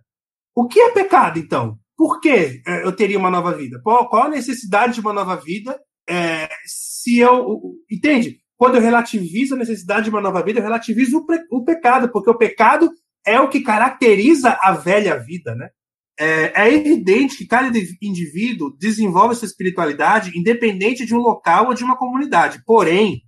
[0.55, 1.79] o que é pecado então?
[1.97, 3.81] Por que é, eu teria uma nova vida?
[3.83, 5.79] Qual, qual a necessidade de uma nova vida?
[6.09, 8.39] É, se eu entende?
[8.57, 12.31] Quando eu relativizo a necessidade de uma nova vida, eu relativizo o, o pecado, porque
[12.31, 12.91] o pecado
[13.27, 15.71] é o que caracteriza a velha vida, né?
[16.19, 21.83] É, é, evidente que cada indivíduo desenvolve sua espiritualidade independente de um local ou de
[21.83, 22.63] uma comunidade.
[22.67, 23.23] Porém,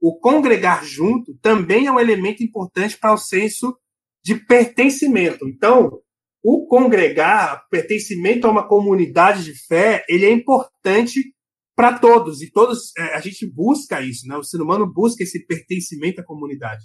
[0.00, 3.76] o congregar junto também é um elemento importante para o senso
[4.24, 5.48] de pertencimento.
[5.48, 6.00] Então,
[6.42, 11.34] o congregar, pertencimento a uma comunidade de fé, ele é importante
[11.74, 14.36] para todos e todos é, a gente busca isso, né?
[14.36, 16.84] O ser humano busca esse pertencimento à comunidade.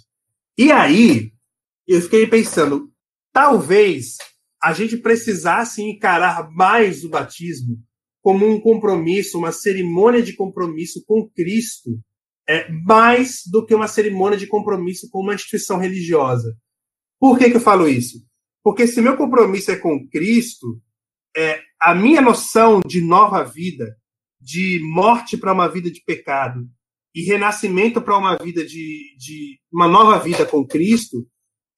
[0.56, 1.32] E aí,
[1.86, 2.92] eu fiquei pensando,
[3.32, 4.16] talvez
[4.64, 7.76] a gente precisasse encarar mais o batismo
[8.22, 12.00] como um compromisso, uma cerimônia de compromisso com Cristo,
[12.48, 16.56] é, mais do que uma cerimônia de compromisso com uma instituição religiosa.
[17.20, 18.24] Por que, que eu falo isso?
[18.62, 20.80] Porque se meu compromisso é com Cristo,
[21.36, 23.94] é, a minha noção de nova vida,
[24.40, 26.66] de morte para uma vida de pecado
[27.14, 31.26] e renascimento para uma vida de, de uma nova vida com Cristo,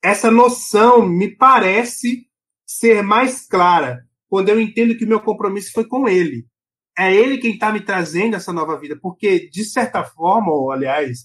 [0.01, 2.27] essa noção me parece
[2.67, 6.47] ser mais clara quando eu entendo que o meu compromisso foi com ele.
[6.99, 11.19] É ele quem está me trazendo essa nova vida, porque de certa forma, ou aliás,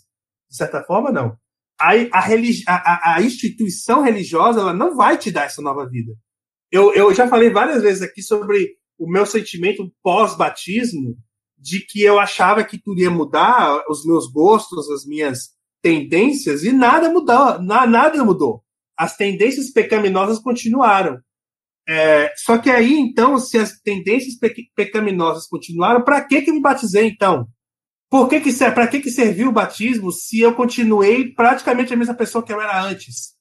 [0.49, 1.37] de certa forma não,
[1.79, 6.13] a, a, a, a instituição religiosa ela não vai te dar essa nova vida.
[6.71, 11.17] Eu, eu já falei várias vezes aqui sobre o meu sentimento pós-batismo
[11.57, 15.49] de que eu achava que tudo ia mudar, os meus gostos, as minhas
[15.81, 18.63] tendências, e nada mudou, nada mudou.
[18.97, 21.19] As tendências pecaminosas continuaram.
[21.87, 24.35] É, só que aí, então, se as tendências
[24.75, 27.47] pecaminosas continuaram, para que, que me batizei, então?
[28.09, 32.13] Por que que, para que, que serviu o batismo se eu continuei praticamente a mesma
[32.13, 33.31] pessoa que eu era antes?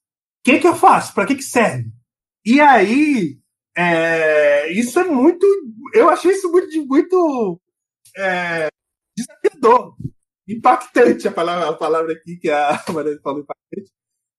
[0.41, 1.13] O que, que eu faço?
[1.13, 1.91] Para que, que serve?
[2.45, 3.39] E aí,
[3.77, 5.47] é, isso é muito.
[5.93, 7.61] Eu achei isso muito, muito
[8.17, 8.69] é,
[9.17, 9.97] desafiador,
[10.49, 13.91] impactante a palavra, a palavra aqui que a Maria falou impactante.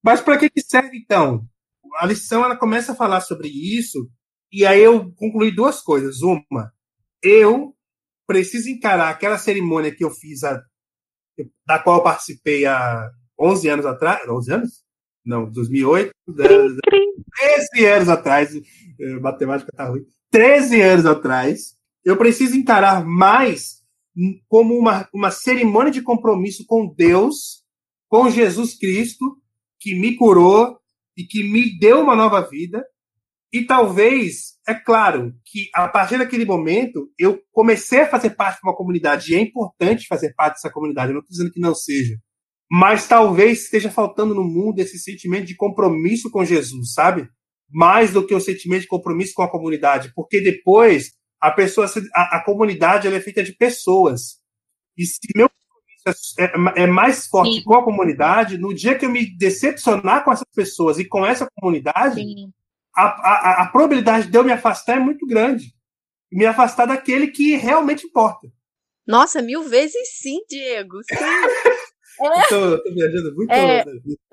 [0.04, 1.46] Mas para que, que serve então?
[1.96, 4.10] A lição ela começa a falar sobre isso,
[4.52, 6.22] e aí eu concluí duas coisas.
[6.22, 6.72] Uma,
[7.24, 7.74] eu
[8.28, 10.62] preciso encarar aquela cerimônia que eu fiz, a,
[11.66, 14.28] da qual eu participei há 11 anos atrás.
[14.28, 14.84] 11 anos?
[15.26, 16.12] Não, 2008.
[16.36, 18.56] 13 anos atrás.
[18.56, 20.04] Eh, matemática tá ruim.
[20.30, 21.76] 13 anos atrás.
[22.04, 23.82] Eu preciso encarar mais
[24.48, 27.64] como uma, uma cerimônia de compromisso com Deus,
[28.10, 29.38] com Jesus Cristo,
[29.80, 30.81] que me curou,
[31.18, 32.84] e que me deu uma nova vida.
[33.54, 38.68] E talvez, é claro, que a partir daquele momento eu comecei a fazer parte de
[38.68, 41.76] uma comunidade, e é importante fazer parte dessa comunidade, eu não estou dizendo que não
[41.76, 42.16] seja.
[42.72, 47.28] Mas talvez esteja faltando no mundo esse sentimento de compromisso com Jesus, sabe?
[47.70, 52.38] Mais do que o sentimento de compromisso com a comunidade, porque depois a pessoa, a,
[52.38, 54.38] a comunidade ela é feita de pessoas.
[54.98, 55.50] E se meu
[56.08, 57.64] é, é, é, mais forte Sim.
[57.64, 61.48] com a comunidade, no dia que eu me decepcionar com essas pessoas e com essa
[61.60, 62.22] comunidade,
[62.96, 65.74] a, a, a, probabilidade de eu me afastar é muito grande.
[66.32, 68.48] Me afastar daquele que realmente importa.
[69.06, 70.98] Nossa, mil vezes sim, Diego.
[71.04, 71.16] Sim.
[72.24, 72.48] É.
[72.50, 73.52] tô, tô, viajando muito.
[73.52, 73.84] É,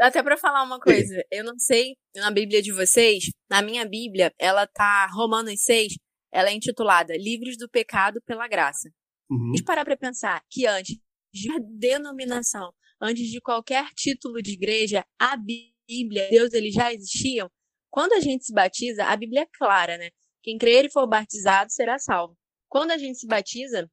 [0.01, 1.23] até para falar uma coisa, sim.
[1.31, 5.95] eu não sei na Bíblia de vocês, na minha Bíblia, ela tá Romanos 6,
[6.31, 8.91] ela é intitulada Livres do Pecado pela Graça.
[9.31, 9.53] Uhum.
[9.57, 10.99] E parar para pensar que antes
[11.33, 17.51] de denominação, antes de qualquer título de igreja, a Bíblia, Deus, eles já existiam.
[17.91, 20.11] Quando a gente se batiza, a Bíblia é clara, né?
[20.43, 22.37] Quem crer e for batizado será salvo.
[22.69, 23.91] Quando a gente se batiza,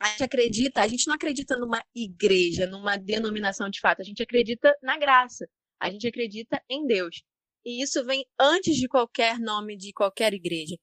[0.00, 4.22] a gente acredita, a gente não acredita numa igreja, numa denominação de fato, a gente
[4.22, 5.48] acredita na graça.
[5.80, 7.22] A gente acredita em Deus.
[7.64, 10.76] E isso vem antes de qualquer nome de qualquer igreja.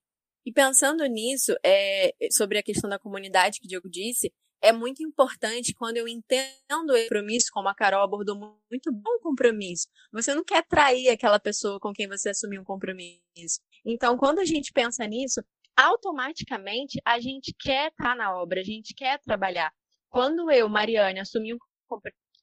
[0.45, 5.03] E pensando nisso, é, sobre a questão da comunidade que o Diego disse, é muito
[5.03, 8.35] importante quando eu entendo o compromisso, como a Carol abordou
[8.69, 9.87] muito bom compromisso.
[10.11, 13.59] Você não quer trair aquela pessoa com quem você assumiu um compromisso.
[13.85, 15.41] Então, quando a gente pensa nisso,
[15.77, 19.71] automaticamente a gente quer estar na obra, a gente quer trabalhar.
[20.09, 21.57] quando eu, Mariane, assumi um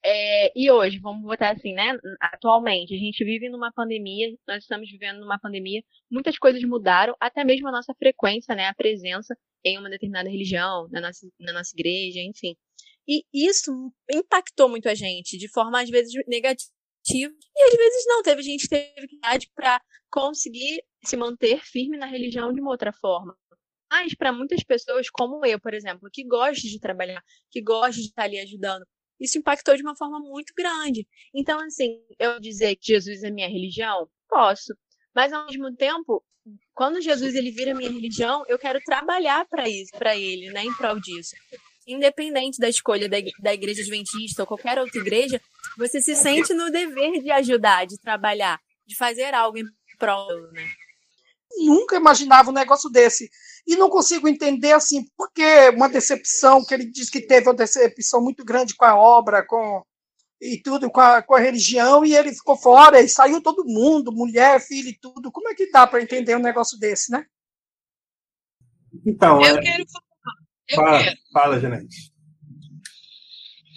[0.04, 1.96] é, e hoje, vamos botar assim, né?
[2.20, 7.44] Atualmente, a gente vive numa pandemia, nós estamos vivendo numa pandemia, muitas coisas mudaram, até
[7.44, 8.66] mesmo a nossa frequência, né?
[8.68, 12.56] A presença em uma determinada religião, na nossa, na nossa igreja, enfim.
[13.06, 13.72] E isso
[14.10, 16.62] impactou muito a gente, de forma às vezes negativa,
[17.56, 18.22] e às vezes não.
[18.22, 22.92] Teve gente que teve que para conseguir se manter firme na religião de uma outra
[22.92, 23.36] forma.
[23.90, 28.08] Mas para muitas pessoas, como eu, por exemplo, que gosta de trabalhar, que gosta de
[28.08, 28.86] estar ali ajudando,
[29.20, 31.06] isso impactou de uma forma muito grande.
[31.34, 34.74] Então, assim, eu dizer que Jesus é minha religião, posso.
[35.14, 36.22] Mas ao mesmo tempo,
[36.74, 40.74] quando Jesus ele vira minha religião, eu quero trabalhar para isso, para ele, né, em
[40.74, 41.34] prol disso.
[41.86, 45.40] Independente da escolha da, da igreja adventista ou qualquer outra igreja,
[45.76, 49.64] você se sente no dever de ajudar, de trabalhar, de fazer algo em
[49.98, 50.68] prol, né?
[51.58, 53.28] Nunca imaginava um negócio desse.
[53.66, 58.22] E não consigo entender, assim, porque uma decepção, que ele diz que teve uma decepção
[58.22, 59.82] muito grande com a obra, com
[60.42, 64.10] e tudo, com a, com a religião, e ele ficou fora, e saiu todo mundo,
[64.10, 65.30] mulher, filho e tudo.
[65.30, 67.24] Como é que dá para entender um negócio desse, né?
[69.06, 69.62] Então, Eu é...
[69.62, 70.36] quero falar.
[70.68, 71.16] Eu fala, quero.
[71.32, 72.12] fala, Janete.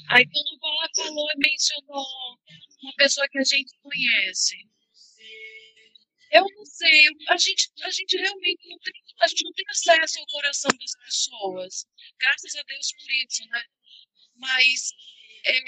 [0.10, 2.06] Aí quando ela falou e mencionou
[2.82, 4.56] uma pessoa que a gente conhece.
[6.32, 10.20] Eu não sei, a gente, a gente realmente não tem, a gente não tem acesso
[10.20, 11.88] ao coração das pessoas.
[12.20, 13.64] Graças a Deus por isso, né?
[14.36, 14.90] Mas
[15.46, 15.60] é,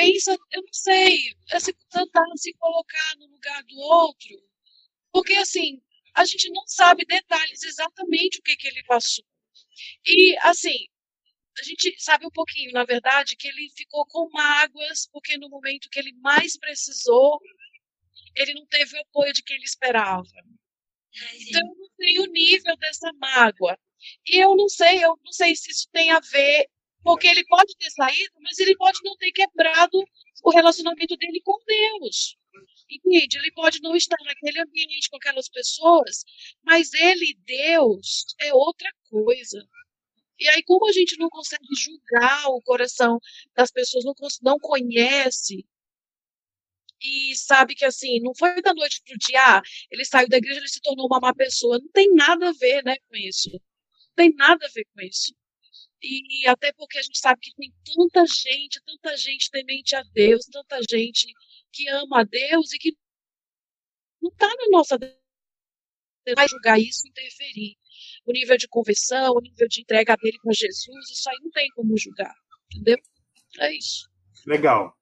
[0.00, 1.18] pensa, eu não sei,
[1.58, 4.42] se tentar se colocar no lugar do outro,
[5.12, 5.82] porque assim,
[6.14, 9.24] a gente não sabe detalhes exatamente o que, que ele passou.
[10.06, 10.86] E assim,
[11.58, 15.90] a gente sabe um pouquinho, na verdade, que ele ficou com mágoas, porque no momento
[15.90, 17.38] que ele mais precisou,
[18.34, 20.24] ele não teve o apoio de quem ele esperava.
[21.12, 23.78] Então, eu não sei o nível dessa mágoa.
[24.26, 26.66] E eu não sei, eu não sei se isso tem a ver,
[27.02, 29.98] porque ele pode ter saído, mas ele pode não ter quebrado
[30.44, 32.36] o relacionamento dele com Deus.
[32.90, 33.38] Entende?
[33.38, 36.24] Ele pode não estar naquele ambiente com aquelas pessoas,
[36.62, 39.64] mas ele, Deus, é outra coisa.
[40.38, 43.18] E aí, como a gente não consegue julgar o coração
[43.54, 45.64] das pessoas, não, não conhece,
[47.02, 50.60] e sabe que assim, não foi da noite pro dia, ah, ele saiu da igreja,
[50.60, 51.78] ele se tornou uma má pessoa.
[51.78, 53.50] Não tem nada a ver, né, com isso.
[53.50, 55.34] Não tem nada a ver com isso.
[56.02, 60.46] E até porque a gente sabe que tem tanta gente, tanta gente temente a Deus,
[60.46, 61.32] tanta gente
[61.72, 62.96] que ama a Deus e que
[64.22, 64.98] não está na nossa
[66.34, 67.76] vai julgar isso, interferir.
[68.24, 71.68] O nível de conversão, o nível de entrega dele para Jesus, isso aí não tem
[71.70, 72.34] como julgar,
[72.72, 72.98] entendeu?
[73.58, 74.08] É isso.
[74.46, 74.94] Legal.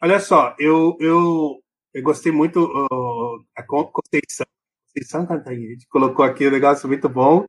[0.00, 4.46] Olha só, eu, eu, eu gostei muito uh, a Con- Conceição,
[4.86, 7.44] Conceição Cantanhede colocou aqui um negócio muito bom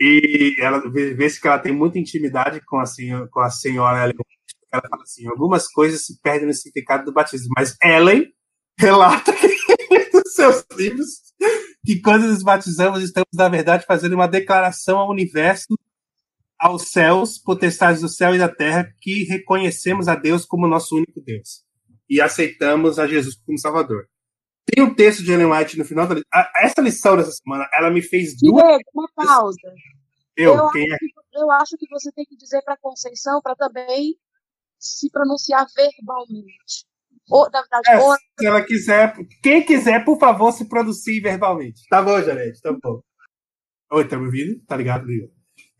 [0.00, 4.04] e ela vê, vê-se que ela tem muita intimidade com a senhora, com a senhora
[4.04, 4.16] Ellen.
[4.72, 8.32] Ela fala assim, algumas coisas se perdem no significado do batismo, mas Ellen
[8.78, 9.32] relata
[10.12, 11.22] nos seus livros
[11.84, 15.74] que quando nos batizamos estamos, na verdade, fazendo uma declaração ao universo
[16.58, 21.20] aos céus, potestades do céu e da terra, que reconhecemos a Deus como nosso único
[21.20, 21.64] Deus
[22.12, 24.06] e aceitamos a Jesus como Salvador.
[24.66, 27.68] Tem um texto de Ellen White no final da li- a- Essa lição dessa semana,
[27.74, 28.62] ela me fez duas.
[28.64, 29.56] Diego, uma pausa.
[30.36, 30.94] Eu, eu, quem é?
[30.94, 34.16] acho que, eu acho que você tem que dizer para Conceição para também
[34.78, 36.86] se pronunciar verbalmente.
[37.30, 41.82] Ou, na verdade, É, ou se ela quiser, quem quiser, por favor, se produzir verbalmente.
[41.88, 43.00] Tá bom, Janete, tá bom.
[43.92, 44.60] Oi, tá me ouvindo?
[44.66, 45.30] Tá ligado, Lio?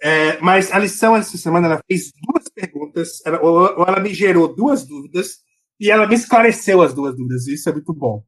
[0.03, 4.13] É, mas a lição essa semana, ela fez duas perguntas, ela, ou, ou ela me
[4.13, 5.39] gerou duas dúvidas,
[5.81, 8.23] e ela me esclareceu as duas dúvidas, isso é muito bom.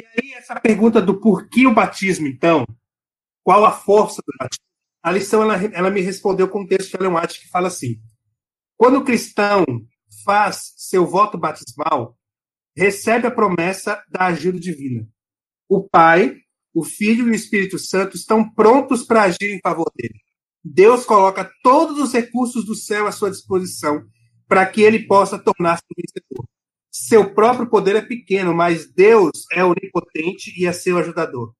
[0.00, 2.64] E aí, essa pergunta do porquê o batismo, então,
[3.42, 4.64] qual a força do batismo?
[5.02, 8.00] A lição, ela, ela me respondeu com um texto de Ellen que fala assim,
[8.76, 9.64] quando o cristão
[10.24, 12.16] faz seu voto batismal,
[12.76, 15.06] recebe a promessa da ajuda divina.
[15.68, 16.36] O Pai,
[16.72, 20.14] o Filho e o Espírito Santo estão prontos para agir em favor dele.
[20.64, 24.06] Deus coloca todos os recursos do céu à sua disposição
[24.46, 25.82] para que ele possa tornar-se.
[27.08, 31.54] Seu próprio poder é pequeno, mas Deus é onipotente e é seu ajudador.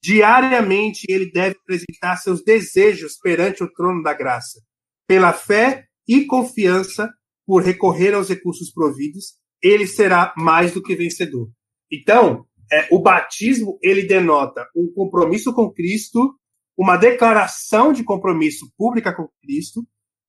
[0.00, 4.62] Diariamente ele deve apresentar seus desejos perante o trono da graça.
[5.04, 7.12] Pela fé e confiança,
[7.44, 11.50] por recorrer aos recursos providos, ele será mais do que vencedor.
[11.90, 16.38] Então, é, o batismo ele denota um compromisso com Cristo,
[16.78, 19.84] uma declaração de compromisso pública com Cristo,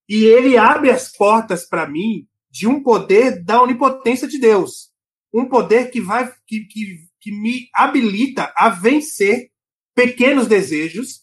[0.10, 4.90] e ele abre as portas para mim de um poder da onipotência de Deus,
[5.34, 9.50] um poder que vai que, que, que me habilita a vencer
[9.94, 11.20] pequenos desejos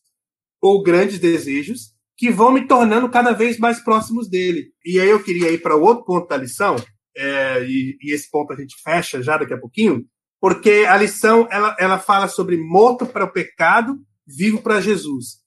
[0.61, 4.75] ou grandes desejos que vão me tornando cada vez mais próximos dele.
[4.85, 6.77] E aí eu queria ir para o outro ponto da lição,
[7.17, 10.05] é, e, e, esse ponto a gente fecha já daqui a pouquinho,
[10.39, 15.42] porque a lição ela, ela fala sobre morto para o pecado, vivo para Jesus.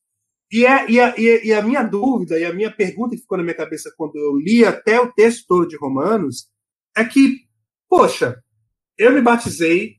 [0.51, 3.43] E, é, e, a, e, a, minha dúvida, e a minha pergunta que ficou na
[3.43, 6.47] minha cabeça quando eu li até o texto todo de Romanos,
[6.95, 7.41] é que,
[7.89, 8.41] poxa,
[8.97, 9.95] eu me batizei,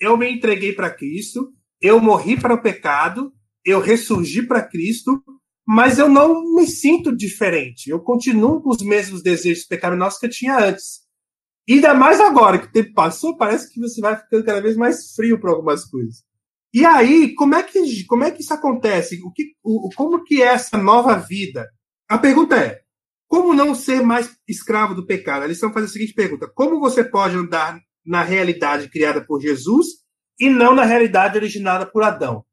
[0.00, 3.32] eu me entreguei para Cristo, eu morri para o pecado,
[3.64, 5.22] eu ressurgi para Cristo,
[5.66, 7.88] mas eu não me sinto diferente.
[7.88, 11.02] Eu continuo com os mesmos desejos pecaminosos que eu tinha antes.
[11.68, 14.76] E ainda mais agora que o tempo passou, parece que você vai ficando cada vez
[14.76, 16.24] mais frio para algumas coisas.
[16.72, 19.20] E aí, como é que, como é que isso acontece?
[19.22, 21.68] O que, o, como que é essa nova vida?
[22.08, 22.80] A pergunta é:
[23.28, 25.42] como não ser mais escravo do pecado?
[25.42, 29.86] A lição faz a seguinte pergunta: como você pode andar na realidade criada por Jesus
[30.40, 32.44] e não na realidade originada por Adão?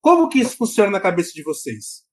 [0.00, 2.04] Como que isso funciona na cabeça de vocês?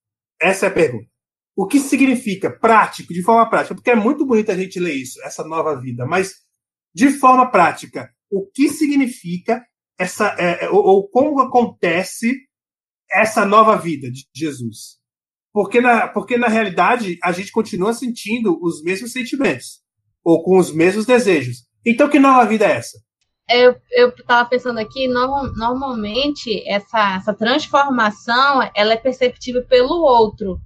[0.41, 1.07] Essa é a pergunta.
[1.55, 3.75] O que significa prático, de forma prática?
[3.75, 6.33] Porque é muito bonito a gente ler isso, essa nova vida, mas
[6.93, 9.63] de forma prática, o que significa
[9.97, 12.33] essa, é, é, ou, ou, como acontece
[13.11, 14.97] essa nova vida de Jesus?
[15.51, 19.81] Porque na, porque na realidade a gente continua sentindo os mesmos sentimentos
[20.23, 21.67] ou com os mesmos desejos.
[21.85, 22.97] Então, que nova vida é essa?
[23.49, 30.59] Eu, eu tava pensando aqui, no, normalmente essa, essa transformação ela é perceptível pelo outro,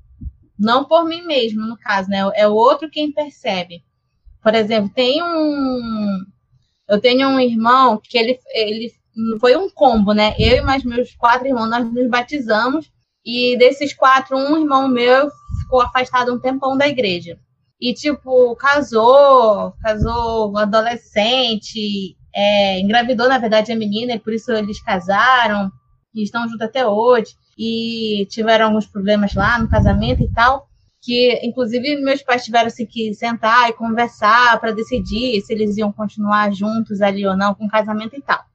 [0.58, 2.20] não por mim mesmo, no caso, né?
[2.36, 3.84] É o outro quem percebe.
[4.42, 6.24] Por exemplo, tem um.
[6.88, 8.92] Eu tenho um irmão que ele, ele
[9.40, 10.36] foi um combo, né?
[10.38, 12.92] Eu e mais meus quatro irmãos, nós nos batizamos.
[13.26, 15.30] E desses quatro, um irmão meu
[15.62, 17.38] ficou afastado um tempão da igreja.
[17.80, 24.82] E, tipo, casou, casou adolescente, é, engravidou, na verdade, a menina, e por isso eles
[24.82, 25.72] casaram,
[26.14, 30.68] e estão juntos até hoje, e tiveram alguns problemas lá no casamento e tal,
[31.02, 35.92] que, inclusive, meus pais tiveram assim, que sentar e conversar para decidir se eles iam
[35.92, 38.47] continuar juntos ali ou não com o casamento e tal.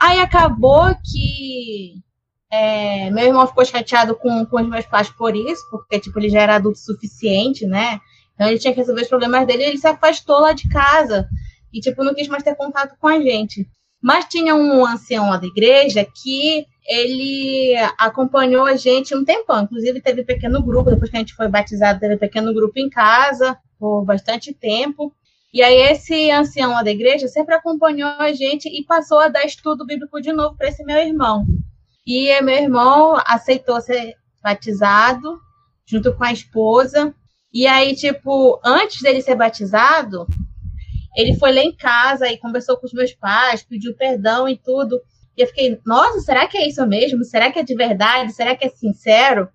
[0.00, 2.02] Aí acabou que
[2.50, 6.28] é, meu irmão ficou chateado com, com os meus pais por isso, porque, tipo, ele
[6.28, 8.00] já era adulto suficiente, né?
[8.34, 11.28] Então ele tinha que resolver os problemas dele ele se afastou lá de casa.
[11.72, 13.68] E, tipo, não quis mais ter contato com a gente.
[14.02, 19.62] Mas tinha um ancião lá da igreja que ele acompanhou a gente um tempão.
[19.62, 23.58] Inclusive, teve pequeno grupo, depois que a gente foi batizado, teve pequeno grupo em casa
[23.78, 25.12] por bastante tempo.
[25.52, 29.44] E aí, esse ancião lá da igreja sempre acompanhou a gente e passou a dar
[29.44, 31.46] estudo bíblico de novo para esse meu irmão.
[32.06, 35.40] E meu irmão aceitou ser batizado
[35.86, 37.14] junto com a esposa.
[37.52, 40.26] E aí, tipo, antes dele ser batizado,
[41.16, 45.00] ele foi lá em casa e conversou com os meus pais, pediu perdão e tudo.
[45.36, 47.24] E eu fiquei, nossa, será que é isso mesmo?
[47.24, 48.32] Será que é de verdade?
[48.32, 49.48] Será que é sincero?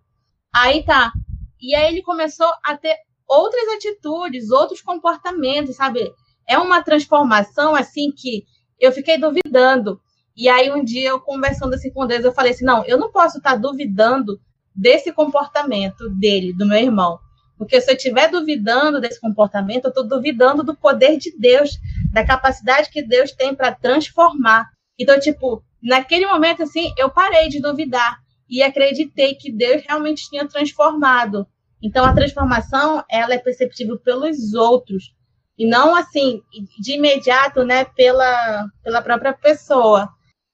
[0.54, 1.12] Aí tá.
[1.60, 2.96] E aí ele começou a ter
[3.32, 6.12] outras atitudes, outros comportamentos, sabe?
[6.48, 8.44] É uma transformação assim que
[8.80, 10.02] eu fiquei duvidando.
[10.36, 13.12] E aí um dia eu conversando assim com Deus, eu falei assim: "Não, eu não
[13.12, 14.40] posso estar duvidando
[14.76, 17.20] desse comportamento dele, do meu irmão.
[17.58, 21.70] Porque se eu estiver duvidando desse comportamento, eu estou duvidando do poder de Deus,
[22.12, 24.70] da capacidade que Deus tem para transformar.
[24.98, 28.18] Então, tipo, naquele momento, assim, eu parei de duvidar
[28.50, 31.46] e acreditei que Deus realmente tinha transformado.
[31.82, 35.14] Então, a transformação, ela é perceptível pelos outros
[35.58, 36.42] e não, assim,
[36.80, 40.10] de imediato, né, pela, pela própria pessoa.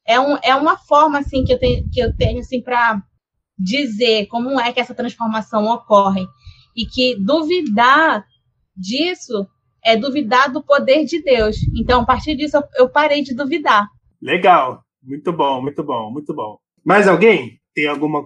[0.06, 3.02] É, um, é uma forma, assim, que eu tenho, que eu tenho assim, para
[3.58, 6.26] dizer como é que essa transformação ocorre
[6.76, 8.26] e que duvidar
[8.76, 9.48] disso
[9.84, 11.56] é duvidar do poder de Deus.
[11.80, 13.88] Então, a partir disso, eu parei de duvidar.
[14.22, 16.58] Legal, muito bom, muito bom, muito bom.
[16.86, 18.20] Mais alguém tem alguma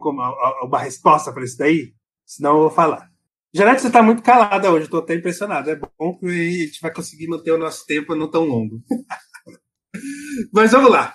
[0.63, 1.93] uma resposta para isso daí?
[2.31, 3.11] Senão eu vou falar.
[3.53, 5.69] Janete, você está muito calada hoje, estou até impressionado.
[5.69, 8.81] É bom que a gente vai conseguir manter o nosso tempo não tão longo.
[10.53, 11.13] Mas vamos lá.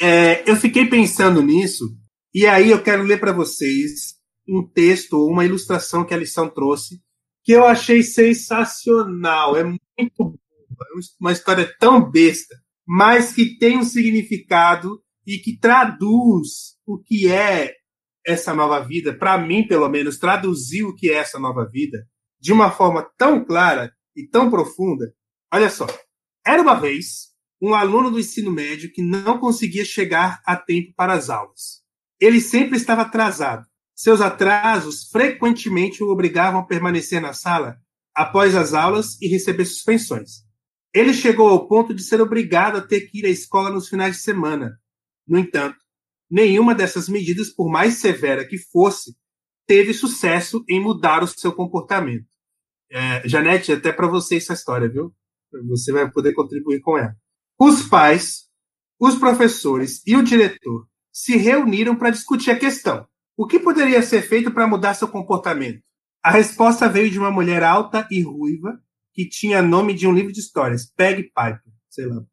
[0.00, 1.84] É, eu fiquei pensando nisso,
[2.32, 4.14] e aí eu quero ler para vocês
[4.48, 7.02] um texto ou uma ilustração que a lição trouxe,
[7.42, 9.56] que eu achei sensacional.
[9.56, 9.80] É muito
[10.16, 10.38] boa,
[10.80, 12.54] é uma história tão besta,
[12.86, 17.81] mas que tem um significado e que traduz o que é
[18.26, 22.06] essa nova vida, para mim, pelo menos, traduziu o que é essa nova vida
[22.40, 25.12] de uma forma tão clara e tão profunda.
[25.52, 25.86] Olha só,
[26.46, 31.12] era uma vez um aluno do ensino médio que não conseguia chegar a tempo para
[31.12, 31.82] as aulas.
[32.20, 37.76] Ele sempre estava atrasado seus atrasos frequentemente o obrigavam a permanecer na sala
[38.12, 40.42] após as aulas e receber suspensões.
[40.92, 44.16] Ele chegou ao ponto de ser obrigado a ter que ir à escola nos finais
[44.16, 44.76] de semana.
[45.24, 45.78] No entanto,
[46.32, 49.14] nenhuma dessas medidas, por mais severa que fosse,
[49.66, 52.26] teve sucesso em mudar o seu comportamento.
[52.90, 55.14] É, Janete, até para você essa história, viu?
[55.68, 57.14] Você vai poder contribuir com ela.
[57.58, 58.48] Os pais,
[58.98, 63.06] os professores e o diretor se reuniram para discutir a questão.
[63.36, 65.82] O que poderia ser feito para mudar seu comportamento?
[66.22, 68.80] A resposta veio de uma mulher alta e ruiva
[69.12, 71.60] que tinha nome de um livro de histórias, Peg Piper,
[71.90, 72.24] sei lá.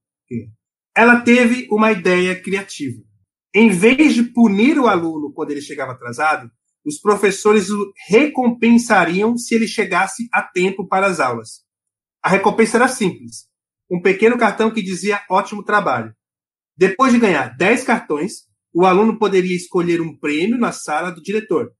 [0.95, 3.08] Ela teve uma ideia criativa.
[3.53, 6.49] Em vez de punir o aluno quando ele chegava atrasado,
[6.85, 11.63] os professores o recompensariam se ele chegasse a tempo para as aulas.
[12.21, 13.47] A recompensa era simples:
[13.89, 16.13] um pequeno cartão que dizia ótimo trabalho.
[16.77, 21.71] Depois de ganhar 10 cartões, o aluno poderia escolher um prêmio na sala do diretor.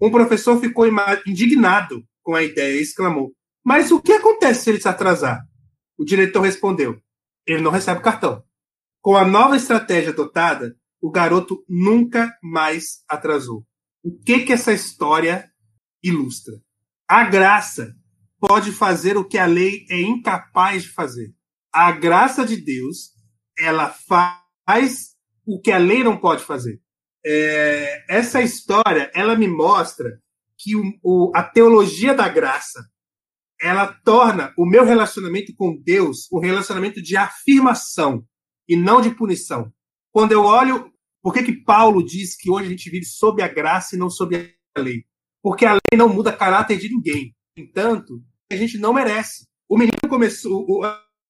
[0.00, 0.86] Um professor ficou
[1.26, 3.32] indignado com a ideia e exclamou:
[3.64, 5.40] Mas o que acontece se ele se atrasar?
[5.96, 7.00] O diretor respondeu:
[7.46, 8.42] Ele não recebe cartão.
[9.00, 10.76] Com a nova estratégia adotada,
[11.06, 13.64] o garoto nunca mais atrasou.
[14.02, 15.48] O que que essa história
[16.02, 16.54] ilustra?
[17.08, 17.94] A graça
[18.40, 21.32] pode fazer o que a lei é incapaz de fazer.
[21.72, 23.12] A graça de Deus,
[23.56, 25.14] ela faz
[25.46, 26.80] o que a lei não pode fazer.
[27.24, 30.20] É, essa história, ela me mostra
[30.58, 32.84] que o, o, a teologia da graça,
[33.62, 38.26] ela torna o meu relacionamento com Deus um relacionamento de afirmação
[38.68, 39.72] e não de punição.
[40.10, 40.95] Quando eu olho,
[41.26, 44.08] por que, que Paulo diz que hoje a gente vive sob a graça e não
[44.08, 44.36] sob
[44.76, 45.02] a lei?
[45.42, 47.34] Porque a lei não muda caráter de ninguém.
[47.56, 49.44] Entanto, a gente não merece.
[49.68, 50.64] O menino começou.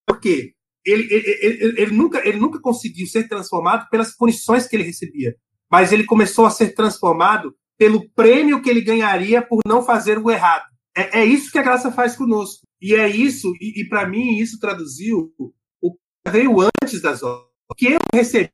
[0.06, 0.52] Por quê?
[0.84, 5.34] ele, ele, ele, ele, nunca, ele nunca conseguiu ser transformado pelas punições que ele recebia,
[5.72, 10.30] mas ele começou a ser transformado pelo prêmio que ele ganharia por não fazer o
[10.30, 10.66] errado.
[10.94, 12.66] É, é isso que a graça faz conosco.
[12.82, 15.32] E é isso, e, e para mim isso traduziu
[15.80, 17.46] o que veio antes das obras.
[17.78, 18.50] Que eu recebi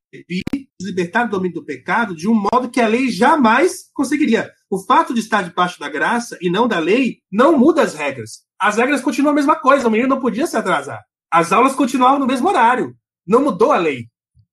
[0.80, 4.50] libertar do domínio do pecado de um modo que a lei jamais conseguiria.
[4.68, 8.42] O fato de estar debaixo da graça e não da lei não muda as regras.
[8.60, 11.00] As regras continuam a mesma coisa, o menino não podia se atrasar.
[11.30, 12.94] As aulas continuavam no mesmo horário.
[13.26, 14.06] Não mudou a lei.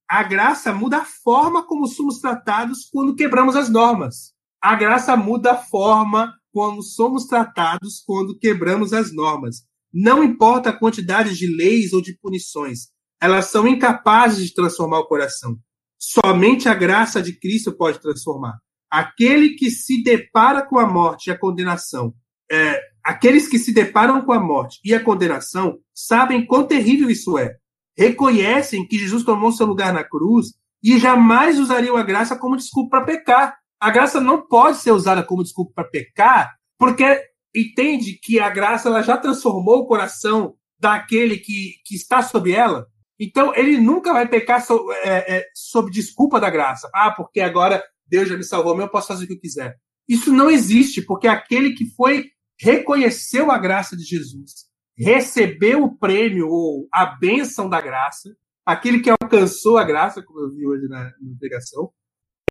[0.09, 4.33] A graça muda a forma como somos tratados quando quebramos as normas.
[4.61, 9.63] A graça muda a forma como somos tratados quando quebramos as normas.
[9.93, 12.89] Não importa a quantidade de leis ou de punições,
[13.21, 15.57] elas são incapazes de transformar o coração.
[15.97, 18.57] Somente a graça de Cristo pode transformar.
[18.89, 22.13] Aquele que se depara com a morte e a condenação
[22.51, 27.37] é, aqueles que se deparam com a morte e a condenação sabem quão terrível isso
[27.37, 27.55] é.
[27.97, 32.97] Reconhecem que Jesus tomou seu lugar na cruz e jamais usariam a graça como desculpa
[32.97, 33.57] para pecar.
[33.79, 37.21] A graça não pode ser usada como desculpa para pecar, porque
[37.55, 42.87] entende que a graça ela já transformou o coração daquele que, que está sob ela.
[43.19, 46.89] Então, ele nunca vai pecar so, é, é, sob desculpa da graça.
[46.93, 49.75] Ah, porque agora Deus já me salvou, eu posso fazer o que eu quiser.
[50.07, 54.51] Isso não existe, porque aquele que foi reconheceu a graça de Jesus,
[54.97, 60.51] recebeu o prêmio ou a bênção da graça, aquele que alcançou a graça, como eu
[60.51, 61.91] vi hoje na, na pregação,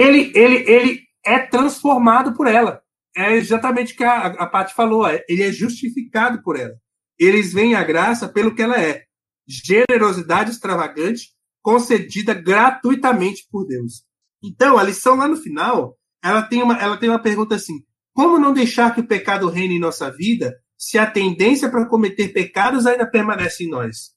[0.01, 2.81] ele, ele, ele é transformado por ela.
[3.17, 6.75] É exatamente o que a, a Paty falou, é, ele é justificado por ela.
[7.19, 9.08] Eles veem a graça pelo que ela é.
[9.49, 11.31] Generosidade extravagante
[11.63, 14.05] concedida gratuitamente por Deus.
[14.43, 17.81] Então, a lição lá no final, ela tem uma, ela tem uma pergunta assim:
[18.13, 22.29] como não deixar que o pecado reine em nossa vida se a tendência para cometer
[22.29, 24.11] pecados ainda permanece em nós?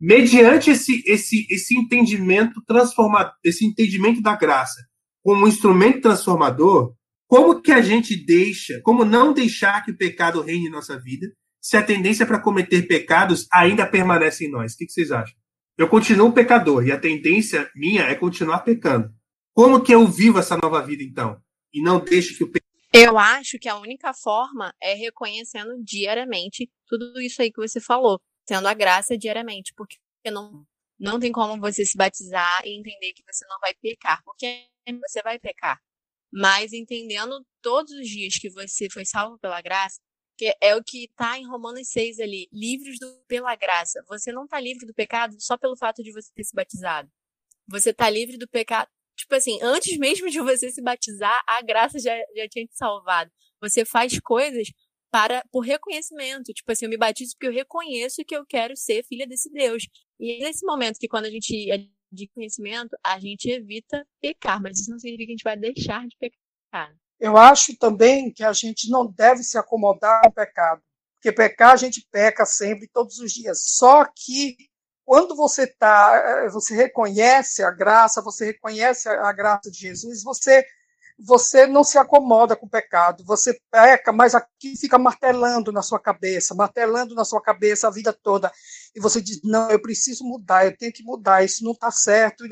[0.00, 4.80] Mediante esse, esse, esse entendimento transformador, esse entendimento da graça
[5.24, 6.94] como um instrumento transformador,
[7.26, 11.26] como que a gente deixa, como não deixar que o pecado reine em nossa vida
[11.64, 14.74] se a tendência para cometer pecados ainda permanece em nós?
[14.74, 15.34] O que, vocês acham?
[15.78, 19.10] Eu continuo pecador e a tendência minha é continuar pecando.
[19.54, 21.40] Como que eu vivo essa nova vida então?
[21.72, 22.52] E não deixo que o
[22.92, 28.20] eu acho que a única forma é reconhecendo diariamente tudo isso aí que você falou,
[28.46, 29.96] tendo a graça diariamente, porque
[30.26, 30.64] não,
[31.00, 34.68] não tem como você se batizar e entender que você não vai pecar, porque
[35.08, 35.80] você vai pecar.
[36.30, 39.98] Mas entendendo todos os dias que você foi salvo pela graça,
[40.36, 44.04] que é o que está em Romanos 6 ali, livres do, pela graça.
[44.08, 47.10] Você não está livre do pecado só pelo fato de você ter se batizado.
[47.68, 51.98] Você está livre do pecado tipo assim, antes mesmo de você se batizar, a graça
[51.98, 53.30] já, já tinha te salvado.
[53.60, 54.68] Você faz coisas
[55.10, 56.52] para por reconhecimento.
[56.52, 59.86] Tipo assim, eu me batizo porque eu reconheço que eu quero ser filha desse Deus.
[60.18, 64.60] E é nesse momento que quando a gente é de conhecimento, a gente evita pecar,
[64.62, 66.94] mas isso não significa que a gente vai deixar de pecar.
[67.18, 70.82] Eu acho também que a gente não deve se acomodar com o pecado.
[71.14, 73.62] Porque pecar a gente peca sempre, todos os dias.
[73.64, 74.56] Só que
[75.04, 80.64] quando você tá, você reconhece a graça, você reconhece a graça de Jesus, você
[81.18, 86.00] você não se acomoda com o pecado, você peca, mas aqui fica martelando na sua
[86.00, 88.52] cabeça, martelando na sua cabeça a vida toda.
[88.94, 92.44] E você diz: não, eu preciso mudar, eu tenho que mudar, isso não está certo.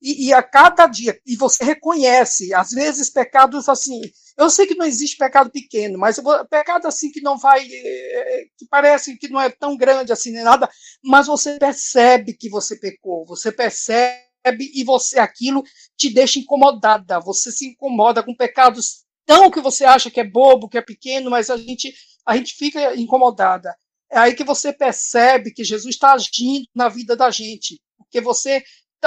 [0.00, 4.00] E, e, a cada dia, e você reconhece, às vezes, pecados assim.
[4.36, 6.18] Eu sei que não existe pecado pequeno, mas
[6.50, 10.42] pecado assim que não vai, eh, que parece que não é tão grande assim, nem
[10.42, 10.70] nada,
[11.04, 15.62] mas você percebe que você pecou, você percebe e você aquilo
[15.96, 17.20] te deixa incomodada.
[17.20, 21.30] Você se incomoda com pecados tão que você acha que é bobo, que é pequeno,
[21.30, 21.94] mas a gente
[22.26, 23.74] a gente fica incomodada.
[24.10, 28.62] É aí que você percebe que Jesus está agindo na vida da gente, porque você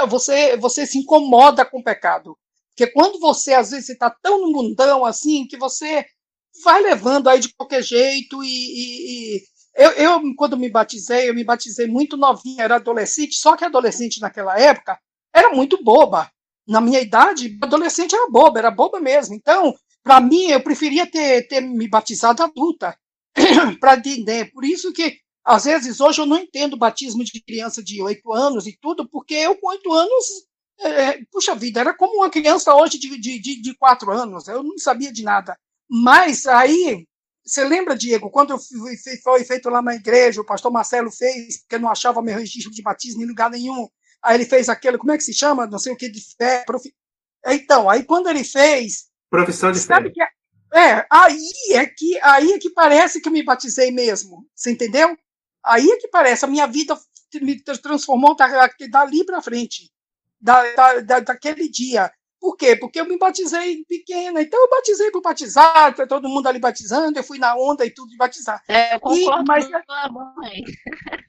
[0.08, 2.36] você você se incomoda com o pecado.
[2.70, 6.04] Porque quando você às vezes está tão no mundão assim que você
[6.64, 9.42] vai levando aí de qualquer jeito e, e, e
[9.76, 14.20] eu, eu, quando me batizei, eu me batizei muito novinha, era adolescente, só que adolescente
[14.20, 14.98] naquela época
[15.36, 16.30] era muito boba.
[16.66, 19.34] Na minha idade, adolescente era boba, era boba mesmo.
[19.34, 22.98] Então, para mim, eu preferia ter, ter me batizado adulta,
[23.78, 24.50] para entender.
[24.50, 28.66] Por isso que, às vezes, hoje eu não entendo batismo de criança de oito anos
[28.66, 30.26] e tudo, porque eu, com oito anos,
[30.80, 34.62] é, puxa vida, era como uma criança hoje de, de, de, de quatro anos, eu
[34.62, 35.56] não sabia de nada.
[35.88, 37.06] Mas aí,
[37.44, 41.58] você lembra, Diego, quando eu fui, foi feito lá na igreja, o pastor Marcelo fez,
[41.60, 43.86] porque não achava meu registro de batismo em lugar nenhum,
[44.22, 45.66] Aí ele fez aquele, como é que se chama?
[45.66, 46.64] Não sei o que de fé.
[46.66, 46.94] Profi...
[47.46, 49.06] Então, aí quando ele fez.
[49.30, 50.10] Profissão de fé.
[50.10, 50.28] Que, é,
[50.74, 54.46] é, aí é que aí é que parece que eu me batizei mesmo.
[54.54, 55.16] Você entendeu?
[55.64, 56.96] Aí é que parece, a minha vida
[57.40, 58.36] me transformou
[58.90, 59.90] dali para frente.
[60.40, 62.10] Da, da, da, daquele dia.
[62.38, 62.76] Por quê?
[62.76, 64.40] Porque eu me batizei pequena.
[64.42, 67.90] Então eu batizei por batizar, foi todo mundo ali batizando, eu fui na onda e
[67.90, 68.62] tudo de batizar.
[68.68, 70.62] É, eu concordo e, mas, com a mãe.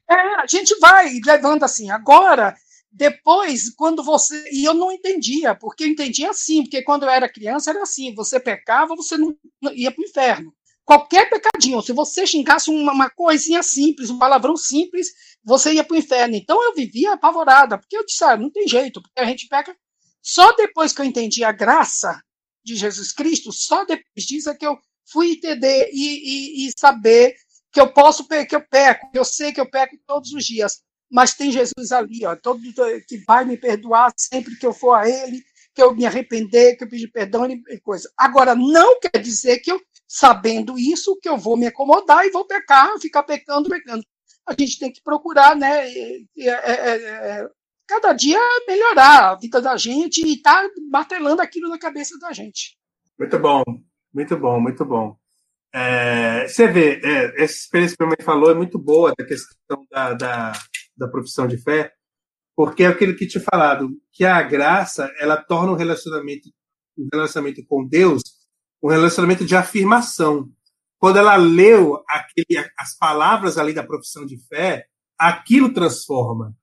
[0.10, 1.90] É, a gente vai levando assim.
[1.90, 2.56] Agora,
[2.98, 4.50] depois, quando você.
[4.52, 8.14] E eu não entendia, porque eu entendia assim, porque quando eu era criança era assim:
[8.16, 9.38] você pecava, você não,
[9.72, 10.52] ia para o inferno.
[10.84, 15.10] Qualquer pecadinho, se você xingasse uma, uma, coisinha simples, um palavrão simples,
[15.44, 16.36] você ia para o inferno.
[16.36, 19.78] Então eu vivia apavorada, porque eu disse: ah, não tem jeito, porque a gente peca.
[20.20, 22.20] Só depois que eu entendi a graça
[22.66, 24.76] de Jesus Cristo, só depois disso é que eu
[25.06, 27.36] fui entender e, e, e saber
[27.72, 30.82] que eu posso que eu peco, que eu sei que eu peco todos os dias
[31.10, 32.60] mas tem Jesus ali, ó, todo,
[33.08, 35.42] que vai me perdoar sempre que eu for a Ele,
[35.74, 38.12] que eu me arrepender, que eu pedir perdão e coisa.
[38.18, 42.46] Agora, não quer dizer que eu, sabendo isso, que eu vou me acomodar e vou
[42.46, 44.04] pecar, ficar pecando, pecando.
[44.46, 47.50] A gente tem que procurar, né, é, é, é,
[47.88, 52.34] cada dia melhorar a vida da gente e estar tá martelando aquilo na cabeça da
[52.34, 52.78] gente.
[53.18, 53.64] Muito bom,
[54.14, 55.16] muito bom, muito bom.
[55.74, 59.86] É, você vê, é, essa experiência que a mãe falou é muito boa, da questão
[59.92, 60.54] da, da
[60.98, 61.94] da profissão de fé,
[62.56, 66.50] porque é aquilo que te falado, que a graça ela torna o relacionamento,
[66.98, 68.22] o relacionamento com Deus
[68.82, 70.50] um relacionamento de afirmação.
[71.00, 74.88] Quando ela leu aquele, as palavras ali da profissão de fé,
[75.18, 76.56] aquilo transforma,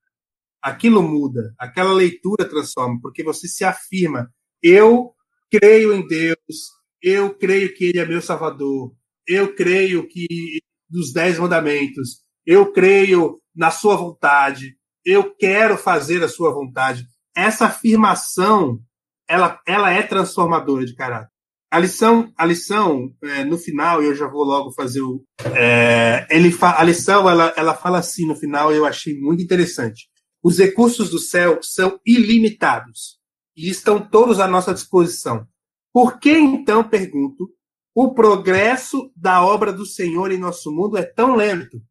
[0.60, 4.32] aquilo muda, aquela leitura transforma, porque você se afirma:
[4.62, 5.14] eu
[5.50, 8.94] creio em Deus, eu creio que Ele é meu Salvador,
[9.26, 16.28] eu creio que dos dez mandamentos, eu creio na sua vontade, eu quero fazer a
[16.28, 17.06] sua vontade.
[17.36, 18.80] Essa afirmação,
[19.28, 21.32] ela, ela é transformadora de caráter.
[21.70, 25.24] A lição, a lição é, no final, eu já vou logo fazer o.
[25.56, 30.08] É, ele a lição, ela, ela fala assim no final, eu achei muito interessante.
[30.40, 33.18] Os recursos do céu são ilimitados
[33.56, 35.46] e estão todos à nossa disposição.
[35.92, 37.50] Por que então, pergunto,
[37.94, 41.82] o progresso da obra do Senhor em nosso mundo é tão lento?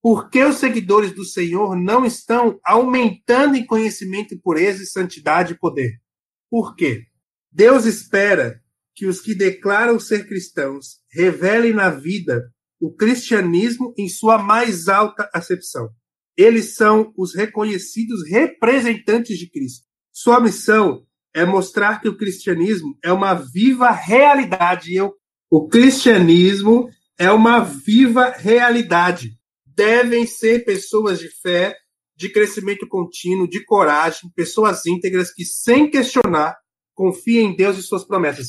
[0.00, 6.00] Por que os seguidores do Senhor não estão aumentando em conhecimento, pureza, santidade e poder?
[6.48, 7.04] Por quê?
[7.50, 8.62] Deus espera
[8.94, 15.28] que os que declaram ser cristãos revelem na vida o cristianismo em sua mais alta
[15.34, 15.90] acepção.
[16.36, 19.84] Eles são os reconhecidos representantes de Cristo.
[20.12, 24.94] Sua missão é mostrar que o cristianismo é uma viva realidade.
[24.94, 25.12] Eu,
[25.50, 26.88] o cristianismo
[27.18, 29.37] é uma viva realidade
[29.78, 31.76] devem ser pessoas de fé,
[32.16, 36.56] de crescimento contínuo, de coragem, pessoas íntegras que, sem questionar,
[36.96, 38.48] confiem em Deus e suas promessas.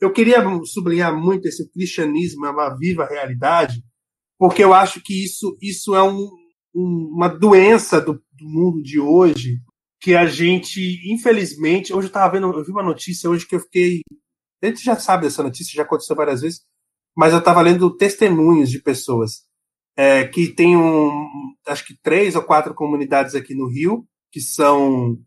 [0.00, 3.82] Eu queria sublinhar muito esse cristianismo é uma viva realidade,
[4.38, 6.28] porque eu acho que isso, isso é um,
[6.72, 9.58] um, uma doença do, do, mundo de hoje,
[10.00, 10.80] que a gente,
[11.12, 14.02] infelizmente, hoje eu estava vendo, eu vi uma notícia hoje que eu fiquei.
[14.62, 16.60] A gente já sabe dessa notícia, já aconteceu várias vezes,
[17.16, 19.47] mas eu estava lendo testemunhos de pessoas
[19.98, 21.28] é, que tem um,
[21.66, 25.18] acho que três ou quatro comunidades aqui no Rio, que são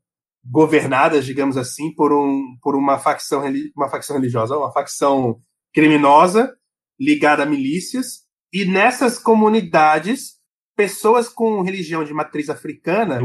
[0.46, 3.44] governadas, digamos assim, por, um, por uma, facção,
[3.76, 5.42] uma facção religiosa, uma facção
[5.74, 6.56] criminosa
[6.98, 8.22] ligada a milícias.
[8.54, 10.38] E nessas comunidades,
[10.74, 13.20] pessoas com religião de matriz africana,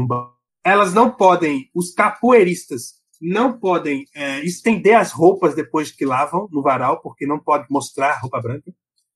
[0.65, 6.61] elas não podem, os capoeiristas não podem é, estender as roupas depois que lavam no
[6.61, 8.71] varal, porque não pode mostrar roupa branca.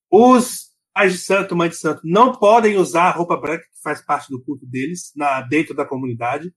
[0.09, 4.03] Os pais de santo, mãe de santo, não podem usar a roupa branca, que faz
[4.03, 6.53] parte do culto deles, na, dentro da comunidade.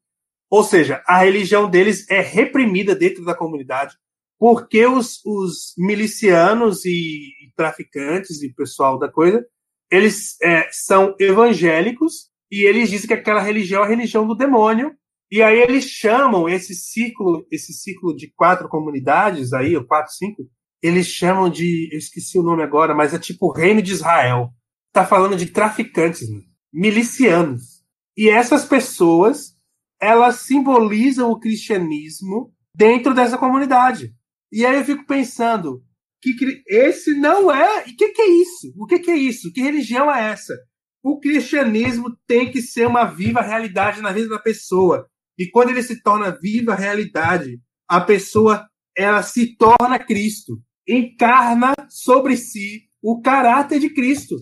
[0.51, 3.97] Ou seja, a religião deles é reprimida dentro da comunidade,
[4.39, 9.45] porque os, os milicianos e, e traficantes e pessoal da coisa,
[9.91, 14.95] eles é, são evangélicos e eles dizem que aquela religião é a religião do demônio.
[15.31, 20.49] E aí eles chamam esse ciclo, esse ciclo de quatro comunidades aí, ou quatro, cinco,
[20.87, 24.51] eles chamam de, eu esqueci o nome agora, mas é tipo o reino de Israel.
[24.93, 26.43] Tá falando de traficantes, né?
[26.71, 27.83] milicianos.
[28.15, 29.55] E essas pessoas
[29.99, 34.15] elas simbolizam o cristianismo dentro dessa comunidade.
[34.53, 35.83] E aí eu fico pensando,
[36.21, 37.81] que esse não é.
[37.81, 38.75] O que, que é isso?
[38.77, 39.53] O que, que é isso?
[39.53, 40.55] Que religião é essa?
[41.03, 45.09] O cristianismo tem que ser uma viva realidade na vida da pessoa.
[45.39, 47.59] E quando ele se torna viva realidade,
[47.89, 48.67] a pessoa
[48.97, 54.37] ela se torna Cristo, encarna sobre si o caráter de Cristo.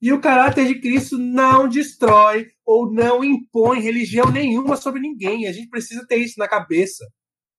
[0.00, 5.46] E o caráter de Cristo não destrói ou não impõe religião nenhuma sobre ninguém.
[5.46, 7.04] A gente precisa ter isso na cabeça.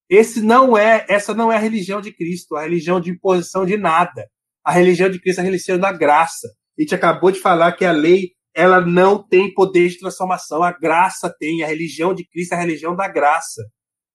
[0.09, 3.75] Esse não é, essa não é a religião de Cristo, a religião de imposição de
[3.75, 4.27] nada.
[4.63, 6.47] A religião de Cristo é a religião da graça.
[6.77, 10.71] A gente acabou de falar que a lei ela não tem poder de transformação, a
[10.71, 13.63] graça tem, a religião de Cristo é a religião da graça.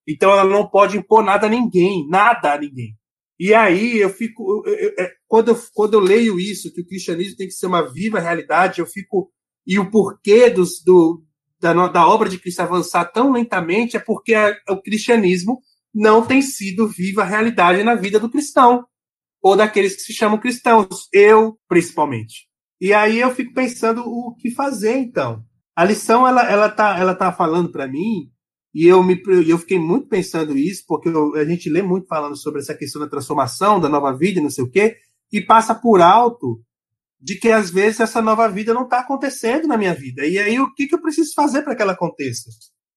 [0.08, 2.96] Então ela não pode impor nada a ninguém, nada a ninguém.
[3.42, 4.62] E aí eu fico.
[4.64, 7.66] Eu, eu, é, quando, eu, quando eu leio isso, que o cristianismo tem que ser
[7.66, 9.32] uma viva realidade, eu fico.
[9.66, 11.24] E o porquê dos, do,
[11.60, 15.60] da, da obra de Cristo avançar tão lentamente é porque a, o cristianismo
[15.92, 18.86] não tem sido viva realidade na vida do cristão,
[19.42, 22.46] ou daqueles que se chamam cristãos, eu principalmente.
[22.80, 25.44] E aí eu fico pensando o que fazer então.
[25.74, 28.30] A lição ela ela tá ela tá falando para mim
[28.74, 32.36] e eu, me, eu fiquei muito pensando isso, porque eu, a gente lê muito falando
[32.36, 34.96] sobre essa questão da transformação, da nova vida, não sei o quê,
[35.30, 36.62] e passa por alto
[37.20, 40.26] de que às vezes essa nova vida não está acontecendo na minha vida.
[40.26, 42.50] E aí o que, que eu preciso fazer para que ela aconteça?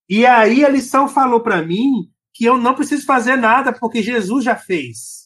[0.09, 4.43] E aí a lição falou para mim que eu não preciso fazer nada porque Jesus
[4.43, 5.25] já fez.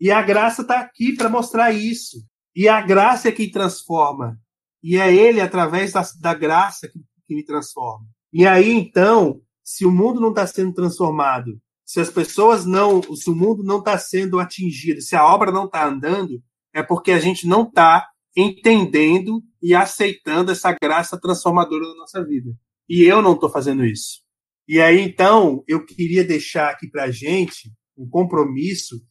[0.00, 2.18] E a graça está aqui para mostrar isso.
[2.54, 4.38] E a graça é quem transforma.
[4.82, 8.06] E é Ele, através da, da graça, que, que me transforma.
[8.32, 13.28] E aí, então, se o mundo não está sendo transformado, se as pessoas não, se
[13.28, 16.40] o mundo não está sendo atingido, se a obra não está andando,
[16.72, 22.56] é porque a gente não está entendendo e aceitando essa graça transformadora na nossa vida.
[22.88, 24.20] E eu não estou fazendo isso.
[24.68, 29.04] E aí, então, eu queria deixar aqui para a gente um compromisso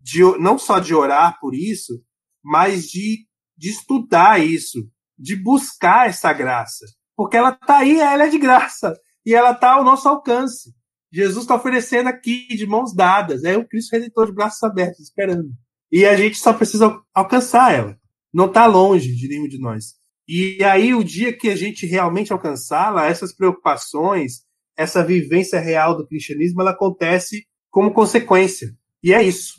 [0.00, 2.02] de não só de orar por isso,
[2.42, 6.86] mas de, de estudar isso, de buscar essa graça.
[7.14, 8.98] Porque ela está aí, ela é de graça
[9.28, 10.74] e ela está ao nosso alcance.
[11.12, 13.44] Jesus está oferecendo aqui de mãos dadas.
[13.44, 15.50] É o Cristo Redentor de braços abertos, esperando.
[15.92, 17.98] E a gente só precisa alcançar ela.
[18.32, 19.96] Não está longe de nenhum de nós.
[20.26, 26.06] E aí, o dia que a gente realmente alcançá-la, essas preocupações, essa vivência real do
[26.06, 28.74] cristianismo, ela acontece como consequência.
[29.02, 29.58] E é isso.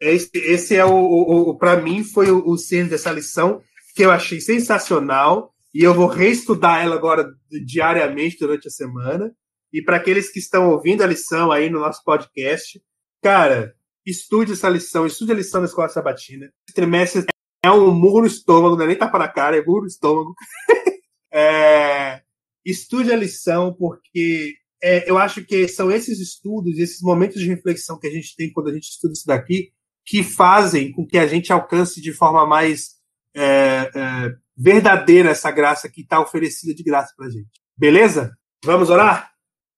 [0.00, 3.60] Esse, esse é o, o, o para mim, foi o, o centro dessa lição
[3.96, 7.32] que eu achei sensacional e eu vou reestudar ela agora
[7.64, 9.32] diariamente durante a semana.
[9.72, 12.82] E para aqueles que estão ouvindo a lição aí no nosso podcast,
[13.22, 16.46] cara, estude essa lição, estude a lição da escola sabatina.
[16.66, 17.26] Esse trimestre
[17.64, 20.34] é um murro no estômago, não é nem tapa na cara, é murro no estômago.
[21.32, 22.22] é,
[22.64, 28.00] estude a lição, porque é, eu acho que são esses estudos, esses momentos de reflexão
[28.00, 29.70] que a gente tem quando a gente estuda isso daqui,
[30.04, 32.98] que fazem com que a gente alcance de forma mais
[33.32, 37.48] é, é, verdadeira essa graça que está oferecida de graça para a gente.
[37.76, 38.36] Beleza?
[38.64, 39.30] Vamos orar?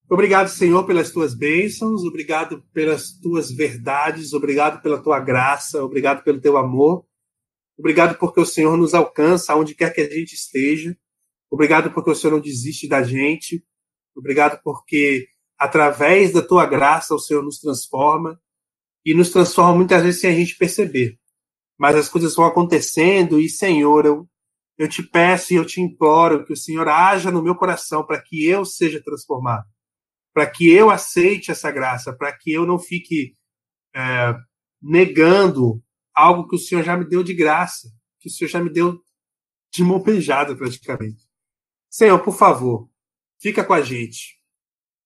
[0.08, 6.40] Obrigado, Senhor, pelas tuas bênçãos, obrigado pelas tuas verdades, obrigado pela tua graça, obrigado pelo
[6.40, 7.04] teu amor,
[7.78, 10.96] obrigado porque o Senhor nos alcança aonde quer que a gente esteja,
[11.48, 13.64] obrigado porque o Senhor não desiste da gente,
[14.16, 18.40] obrigado porque através da tua graça o Senhor nos transforma
[19.04, 21.18] e nos transforma muitas vezes sem a gente perceber.
[21.78, 24.28] Mas as coisas vão acontecendo e, Senhor, eu
[24.80, 28.18] eu te peço e eu te imploro que o Senhor haja no meu coração para
[28.18, 29.68] que eu seja transformado,
[30.32, 33.34] para que eu aceite essa graça, para que eu não fique
[33.94, 34.34] é,
[34.80, 38.70] negando algo que o Senhor já me deu de graça, que o Senhor já me
[38.70, 38.98] deu
[39.70, 41.28] de mão beijada praticamente.
[41.90, 42.88] Senhor, por favor,
[43.38, 44.40] fica com a gente.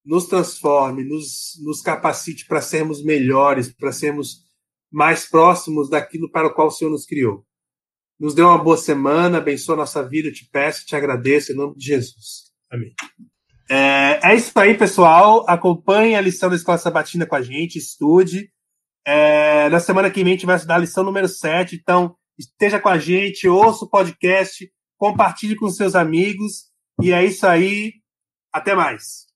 [0.04, 4.44] nos transforme, nos, nos capacite para sermos melhores, para sermos
[4.88, 7.44] mais próximos daquilo para o qual o Senhor nos criou.
[8.24, 11.54] Nos dê uma boa semana, abençoa a nossa vida, eu te peço, te agradeço, em
[11.54, 12.44] nome de Jesus.
[12.72, 12.94] Amém.
[13.68, 15.44] É, é isso aí, pessoal.
[15.46, 18.50] Acompanhe a lição da Escola Sabatina com a gente, estude.
[19.06, 22.80] É, na semana que vem a gente vai estudar a lição número 7, então esteja
[22.80, 26.70] com a gente, ouça o podcast, compartilhe com seus amigos.
[27.02, 27.92] E é isso aí.
[28.50, 29.26] Até mais.